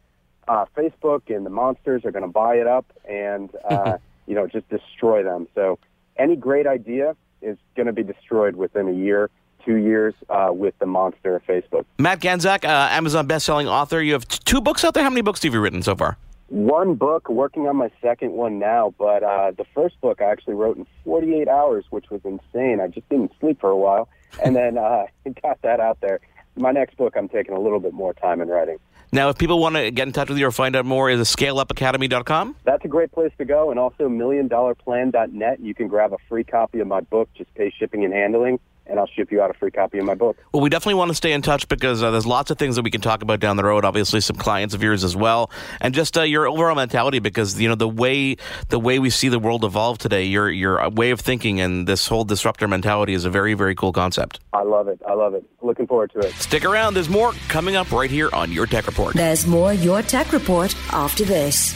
uh, 0.48 0.66
Facebook 0.76 1.36
and 1.36 1.46
the 1.46 1.50
monsters 1.50 2.06
are 2.06 2.12
going 2.12 2.24
to 2.26 2.32
buy 2.32 2.56
it 2.56 2.68
up 2.68 2.86
and 3.08 3.50
uh, 3.70 3.98
you 4.28 4.36
know 4.36 4.48
just 4.48 4.68
destroy 4.70 5.24
them. 5.24 5.48
So 5.56 5.80
any 6.18 6.36
great 6.36 6.68
idea 6.68 7.16
is 7.42 7.58
going 7.76 7.88
to 7.88 7.94
be 7.94 8.04
destroyed 8.04 8.56
within 8.56 8.88
a 8.88 8.94
year 8.94 9.30
two 9.66 9.76
years 9.76 10.14
uh, 10.30 10.50
with 10.52 10.78
the 10.80 10.86
monster 10.86 11.36
of 11.36 11.46
Facebook. 11.46 11.86
Matt 11.98 12.20
Ganzak, 12.20 12.64
uh, 12.64 12.90
Amazon 12.92 13.28
best-selling 13.28 13.68
author. 13.68 14.02
You 14.02 14.14
have 14.14 14.28
two 14.28 14.62
books 14.62 14.84
out 14.86 14.94
there. 14.94 15.04
How 15.04 15.10
many 15.10 15.22
books 15.22 15.42
have 15.44 15.54
you 15.54 15.60
written 15.60 15.82
so 15.82 15.96
far? 15.96 16.18
One 16.48 16.94
book, 16.94 17.28
working 17.28 17.68
on 17.68 17.76
my 17.76 17.90
second 18.02 18.34
one 18.34 18.60
now, 18.60 18.94
but 19.00 19.24
uh, 19.24 19.52
the 19.52 19.66
first 19.74 20.00
book 20.00 20.22
I 20.22 20.26
actually 20.26 20.54
wrote 20.54 20.78
in 20.78 20.86
48 21.04 21.48
hours, 21.48 21.86
which 21.90 22.12
was 22.12 22.22
insane. 22.24 22.80
I 22.80 22.88
just 22.88 23.10
didn't 23.10 23.32
sleep 23.40 23.60
for 23.60 23.72
a 23.72 23.78
while, 23.78 24.08
and 24.44 24.56
then 24.56 24.78
uh, 24.78 25.08
got 25.42 25.62
that 25.64 25.80
out 25.80 26.00
there. 26.02 26.20
My 26.56 26.72
next 26.72 26.98
book, 26.98 27.16
I'm 27.18 27.28
taking 27.28 27.56
a 27.56 27.60
little 27.60 27.80
bit 27.80 27.94
more 27.94 28.14
time 28.14 28.42
in 28.42 28.48
writing. 28.48 28.78
Now, 29.12 29.30
if 29.30 29.38
people 29.38 29.60
want 29.60 29.76
to 29.76 29.92
get 29.92 30.08
in 30.08 30.14
touch 30.14 30.30
with 30.30 30.38
you 30.38 30.46
or 30.46 30.52
find 30.52 30.76
out 30.76 30.86
more, 30.86 31.10
is 31.10 31.20
scaleupacademy.com? 31.22 32.56
That's 32.64 32.86
a 32.86 32.88
great 32.88 33.12
place 33.12 33.32
to 33.38 33.46
go, 33.46 33.72
and 33.72 33.80
also 33.80 34.08
milliondollarplan.net. 34.08 35.60
You 35.62 35.74
can 35.74 35.88
grab 35.88 36.14
a 36.14 36.18
free 36.30 36.44
copy 36.44 36.80
of 36.80 36.88
my 36.88 37.02
book, 37.02 37.30
just 37.36 37.54
pay 37.56 37.74
shipping 37.78 38.06
and 38.06 38.14
handling 38.14 38.60
and 38.88 39.00
I'll 39.00 39.08
ship 39.08 39.32
you 39.32 39.42
out 39.42 39.50
a 39.50 39.54
free 39.54 39.72
copy 39.72 39.98
of 39.98 40.06
my 40.06 40.16
book. 40.16 40.38
Well, 40.54 40.62
we 40.62 40.70
definitely 40.70 40.96
want 40.96 41.10
to 41.10 41.16
stay 41.16 41.34
in 41.34 41.42
touch 41.42 41.68
because 41.68 42.04
uh, 42.04 42.12
there's 42.12 42.26
lots 42.26 42.52
of 42.52 42.58
things 42.58 42.76
that 42.76 42.84
we 42.84 42.92
can 42.92 43.02
talk 43.02 43.22
about 43.22 43.40
down 43.40 43.58
the 43.58 43.64
road. 43.64 43.86
Obviously, 43.86 44.22
some 44.22 44.36
clients 44.36 44.74
of 44.74 44.84
yours 44.84 45.04
as 45.04 45.16
well, 45.16 45.50
and 45.82 45.94
just 45.94 46.18
uh, 46.18 46.22
your 46.22 46.48
overall 46.48 46.76
mentality. 46.76 47.20
Because 47.20 47.60
you 47.60 47.68
know 47.68 47.76
the 47.76 47.90
way 47.90 48.38
the 48.70 48.80
way 48.80 49.00
we 49.00 49.10
see 49.10 49.30
the 49.30 49.40
world 49.40 49.64
evolve 49.64 49.98
today, 49.98 50.24
your 50.24 50.50
your 50.50 50.90
way 50.90 51.12
of 51.12 51.20
thinking 51.20 51.60
and 51.60 51.88
this 51.88 52.08
whole 52.08 52.24
disruptor 52.24 52.68
mentality 52.68 53.14
is 53.14 53.26
a 53.26 53.30
very 53.30 53.54
very 53.54 53.76
cool 53.76 53.94
concept. 53.94 54.40
I 54.54 54.64
love 54.64 54.88
it. 54.88 55.02
I 55.08 55.14
love 55.14 55.34
it. 55.34 55.44
Looking 55.62 55.88
forward 55.88 56.12
to 56.12 56.20
it. 56.20 56.34
Stick 56.34 56.66
around. 56.66 56.94
There's 56.94 57.10
more 57.10 57.34
coming 57.48 57.76
up 57.76 57.92
right 57.92 58.10
here 58.10 58.30
on 58.34 58.52
Your 58.52 58.66
Tech 58.66 58.88
Report. 58.88 59.16
There's 59.16 59.48
more 59.48 59.74
Your 59.74 60.02
Tech 60.02 60.32
Report 60.32 60.76
after 60.94 61.26
this. 61.26 61.76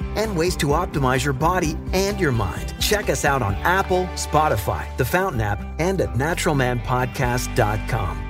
and 0.15 0.37
ways 0.37 0.55
to 0.57 0.67
optimize 0.67 1.23
your 1.23 1.33
body 1.33 1.75
and 1.93 2.19
your 2.19 2.31
mind. 2.31 2.75
Check 2.79 3.09
us 3.09 3.25
out 3.25 3.41
on 3.41 3.55
Apple, 3.55 4.05
Spotify, 4.15 4.85
the 4.97 5.05
Fountain 5.05 5.41
app, 5.41 5.63
and 5.79 5.99
at 6.01 6.13
naturalmanpodcast.com. 6.13 8.27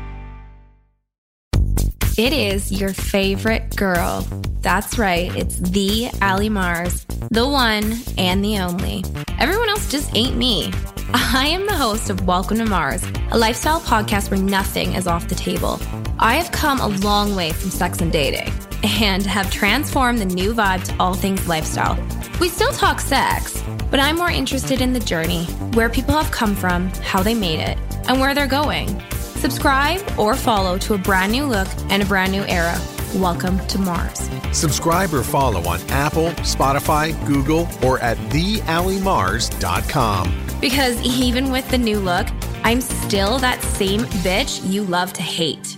It 2.17 2.33
is 2.33 2.71
your 2.71 2.93
favorite 2.93 3.75
girl. 3.75 4.27
That's 4.61 4.99
right, 4.99 5.35
it's 5.35 5.57
the 5.57 6.09
Ali 6.21 6.49
Mars, 6.49 7.05
the 7.31 7.47
one 7.47 7.95
and 8.17 8.43
the 8.43 8.59
only. 8.59 9.03
Everyone 9.39 9.69
else 9.69 9.89
just 9.89 10.15
ain't 10.15 10.37
me. 10.37 10.71
I 11.13 11.47
am 11.47 11.65
the 11.65 11.75
host 11.75 12.09
of 12.09 12.27
Welcome 12.27 12.57
to 12.57 12.65
Mars, 12.65 13.03
a 13.31 13.37
lifestyle 13.37 13.79
podcast 13.79 14.29
where 14.29 14.39
nothing 14.39 14.93
is 14.93 15.07
off 15.07 15.29
the 15.29 15.35
table. 15.35 15.79
I 16.19 16.35
have 16.35 16.51
come 16.51 16.79
a 16.79 16.89
long 16.89 17.35
way 17.35 17.53
from 17.53 17.71
sex 17.71 18.01
and 18.01 18.11
dating 18.11 18.53
and 18.83 19.25
have 19.25 19.51
transformed 19.51 20.19
the 20.19 20.25
new 20.25 20.53
vibe 20.53 20.83
to 20.85 20.95
all 20.99 21.13
things 21.13 21.47
lifestyle. 21.47 21.97
We 22.39 22.49
still 22.49 22.71
talk 22.71 22.99
sex, 22.99 23.63
but 23.89 23.99
I'm 23.99 24.17
more 24.17 24.31
interested 24.31 24.81
in 24.81 24.93
the 24.93 24.99
journey, 24.99 25.45
where 25.73 25.89
people 25.89 26.15
have 26.15 26.31
come 26.31 26.55
from, 26.55 26.87
how 27.03 27.21
they 27.21 27.35
made 27.35 27.59
it, 27.59 27.77
and 28.07 28.19
where 28.19 28.33
they're 28.33 28.47
going. 28.47 28.99
Subscribe 29.11 30.01
or 30.17 30.35
follow 30.35 30.77
to 30.79 30.93
a 30.93 30.97
brand 30.97 31.31
new 31.31 31.45
look 31.45 31.67
and 31.89 32.03
a 32.03 32.05
brand 32.05 32.31
new 32.31 32.43
era. 32.43 32.79
Welcome 33.15 33.59
to 33.67 33.77
Mars. 33.77 34.29
Subscribe 34.53 35.13
or 35.13 35.23
follow 35.23 35.67
on 35.67 35.81
Apple, 35.89 36.29
Spotify, 36.41 37.13
Google, 37.27 37.67
or 37.83 37.99
at 37.99 38.17
thealimars.com. 38.29 40.47
Because 40.61 41.01
even 41.01 41.51
with 41.51 41.69
the 41.69 41.77
new 41.77 41.99
look, 41.99 42.27
I'm 42.63 42.79
still 42.79 43.37
that 43.39 43.61
same 43.63 44.01
bitch 44.23 44.61
you 44.69 44.83
love 44.83 45.11
to 45.13 45.21
hate. 45.21 45.77